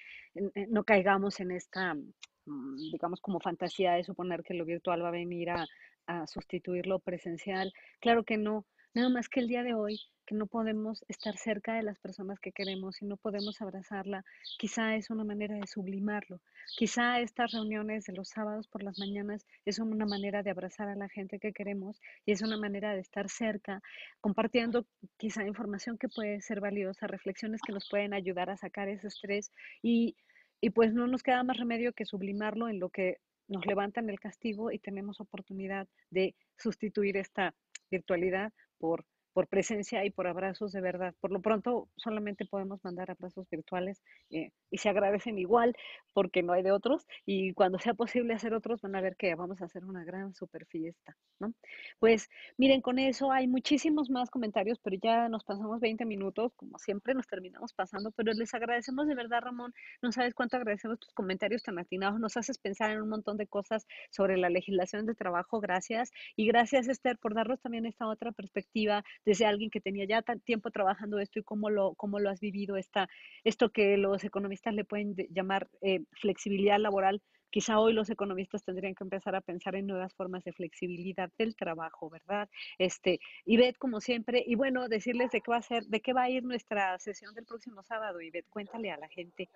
[0.69, 5.13] no caigamos en esta, mm, digamos, como fantasía de suponer que lo virtual va a
[5.13, 5.67] venir a,
[6.07, 7.73] a sustituir lo presencial.
[8.01, 11.75] Claro que no, Nada más que el día de hoy, que no podemos estar cerca
[11.75, 14.25] de las personas que queremos y no podemos abrazarla,
[14.59, 16.41] quizá es una manera de sublimarlo.
[16.77, 20.97] Quizá estas reuniones de los sábados por las mañanas es una manera de abrazar a
[20.97, 23.81] la gente que queremos y es una manera de estar cerca,
[24.21, 24.85] compartiendo
[25.19, 29.53] quizá información que puede ser valiosa, reflexiones que nos pueden ayudar a sacar ese estrés
[29.83, 30.17] y,
[30.61, 34.19] y pues no nos queda más remedio que sublimarlo en lo que nos levantan el
[34.19, 37.55] castigo y tenemos oportunidad de sustituir esta
[37.89, 41.15] virtualidad por por presencia y por abrazos de verdad.
[41.21, 45.77] Por lo pronto solamente podemos mandar abrazos virtuales eh, y se agradecen igual
[46.13, 49.35] porque no hay de otros y cuando sea posible hacer otros van a ver que
[49.35, 51.53] vamos a hacer una gran super fiesta, ¿no?
[51.99, 56.79] Pues miren, con eso hay muchísimos más comentarios, pero ya nos pasamos 20 minutos, como
[56.79, 61.13] siempre nos terminamos pasando, pero les agradecemos de verdad, Ramón, no sabes cuánto agradecemos tus
[61.15, 65.15] comentarios tan atinados, nos haces pensar en un montón de cosas sobre la legislación de
[65.15, 70.07] trabajo, gracias, y gracias Esther por darnos también esta otra perspectiva desde alguien que tenía
[70.07, 73.09] ya tan tiempo trabajando esto y cómo lo, cómo lo has vivido, esta,
[73.45, 77.23] esto que los economistas le pueden llamar eh, flexibilidad laboral.
[77.49, 81.55] Quizá hoy los economistas tendrían que empezar a pensar en nuevas formas de flexibilidad del
[81.55, 82.49] trabajo, ¿verdad?
[82.77, 86.23] Este, Ivette, como siempre, y bueno, decirles de qué va a ser, de qué va
[86.25, 89.49] a ir nuestra sesión del próximo sábado, Ivette, cuéntale a la gente.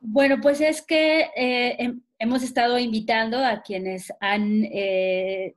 [0.00, 5.54] Bueno, pues es que eh, hemos estado invitando a quienes han eh,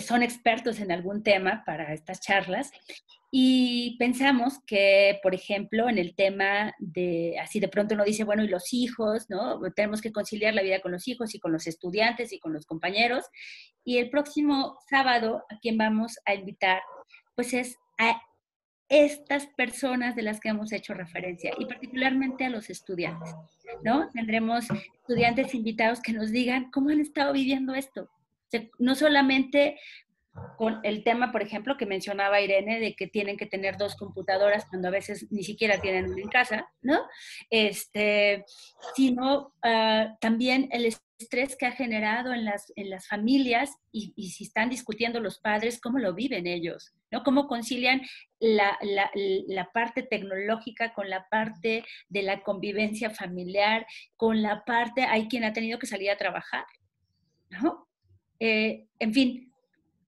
[0.00, 2.72] son expertos en algún tema para estas charlas
[3.32, 8.42] y pensamos que, por ejemplo, en el tema de, así de pronto uno dice, bueno,
[8.42, 9.60] y los hijos, ¿no?
[9.76, 12.66] Tenemos que conciliar la vida con los hijos y con los estudiantes y con los
[12.66, 13.24] compañeros.
[13.84, 16.82] Y el próximo sábado, a quien vamos a invitar,
[17.36, 18.20] pues es a
[18.88, 23.32] estas personas de las que hemos hecho referencia y particularmente a los estudiantes,
[23.84, 24.10] ¿no?
[24.10, 24.66] Tendremos
[25.02, 28.10] estudiantes invitados que nos digan cómo han estado viviendo esto,
[28.78, 29.78] no solamente
[30.56, 34.66] con el tema, por ejemplo, que mencionaba Irene, de que tienen que tener dos computadoras
[34.66, 37.00] cuando a veces ni siquiera tienen una en casa, ¿no?
[37.50, 38.44] Este,
[38.94, 44.30] sino uh, también el estrés que ha generado en las, en las familias y, y,
[44.30, 47.22] si están discutiendo los padres, cómo lo viven ellos, ¿no?
[47.24, 48.00] Cómo concilian
[48.38, 53.86] la, la, la parte tecnológica con la parte de la convivencia familiar,
[54.16, 56.64] con la parte, hay quien ha tenido que salir a trabajar,
[57.50, 57.89] ¿no?
[58.40, 59.52] Eh, en fin,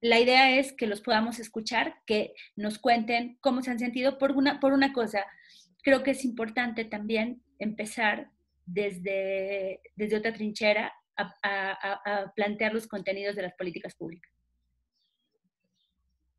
[0.01, 4.19] la idea es que los podamos escuchar, que nos cuenten cómo se han sentido.
[4.19, 5.25] Por una, por una cosa,
[5.83, 8.31] creo que es importante también empezar
[8.67, 14.32] desde, desde otra trinchera a plantear los contenidos de las políticas públicas.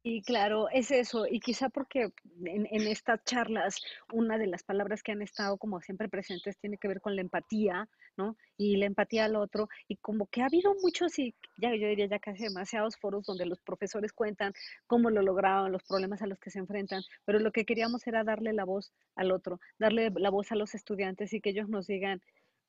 [0.05, 1.25] Y claro, es eso.
[1.29, 2.11] Y quizá porque
[2.43, 3.81] en, en, estas charlas
[4.11, 7.21] una de las palabras que han estado como siempre presentes tiene que ver con la
[7.21, 8.35] empatía, ¿no?
[8.57, 9.69] Y la empatía al otro.
[9.87, 13.45] Y como que ha habido muchos, y ya yo diría ya casi demasiados foros donde
[13.45, 14.51] los profesores cuentan
[14.87, 17.01] cómo lo lograban, los problemas a los que se enfrentan.
[17.23, 20.75] Pero lo que queríamos era darle la voz al otro, darle la voz a los
[20.75, 22.21] estudiantes y que ellos nos digan,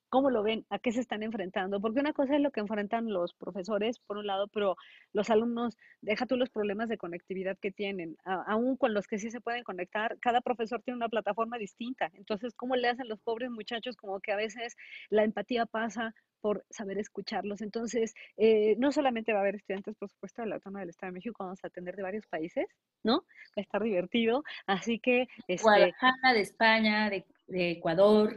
[0.09, 0.65] ¿Cómo lo ven?
[0.69, 1.81] ¿A qué se están enfrentando?
[1.81, 4.75] Porque una cosa es lo que enfrentan los profesores, por un lado, pero
[5.13, 9.29] los alumnos, deja tú los problemas de conectividad que tienen, aún con los que sí
[9.31, 12.09] se pueden conectar, cada profesor tiene una plataforma distinta.
[12.13, 13.97] Entonces, ¿cómo le hacen los pobres muchachos?
[13.97, 14.75] Como que a veces
[15.09, 16.13] la empatía pasa
[16.45, 17.61] por saber escucharlos.
[17.61, 21.11] Entonces, eh, no solamente va a haber estudiantes, por supuesto, de la zona del Estado
[21.11, 22.67] de México, vamos a atender de varios países,
[23.03, 23.21] ¿no?
[23.21, 24.43] Va a estar divertido.
[24.67, 25.27] Así que...
[25.47, 28.35] Este, Guadalajara, de España, de, de Ecuador,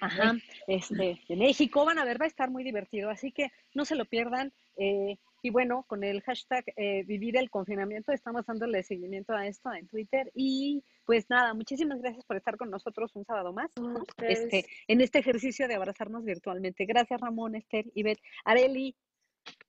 [0.00, 0.34] Ajá,
[0.66, 3.94] este, de México, van a ver, va a estar muy divertido, así que no se
[3.94, 4.52] lo pierdan.
[4.76, 9.72] Eh, y bueno, con el hashtag eh, vivir el confinamiento estamos dándole seguimiento a esto
[9.72, 10.30] en Twitter.
[10.34, 13.70] Y pues nada, muchísimas gracias por estar con nosotros un sábado más
[14.18, 16.84] este, en este ejercicio de abrazarnos virtualmente.
[16.84, 18.96] Gracias Ramón, Esther, Ivette, Areli,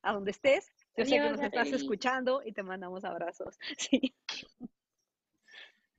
[0.02, 0.70] a donde estés.
[0.98, 3.58] Yo sé que nos estás escuchando y te mandamos abrazos.
[3.78, 4.14] Sí.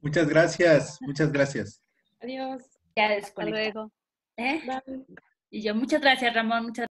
[0.01, 1.81] Muchas gracias, muchas gracias.
[2.21, 2.63] Adiós.
[2.97, 3.93] Ya Hasta luego.
[4.37, 4.63] ¿Eh?
[5.51, 6.65] Y yo, muchas gracias, Ramón.
[6.65, 6.87] Muchas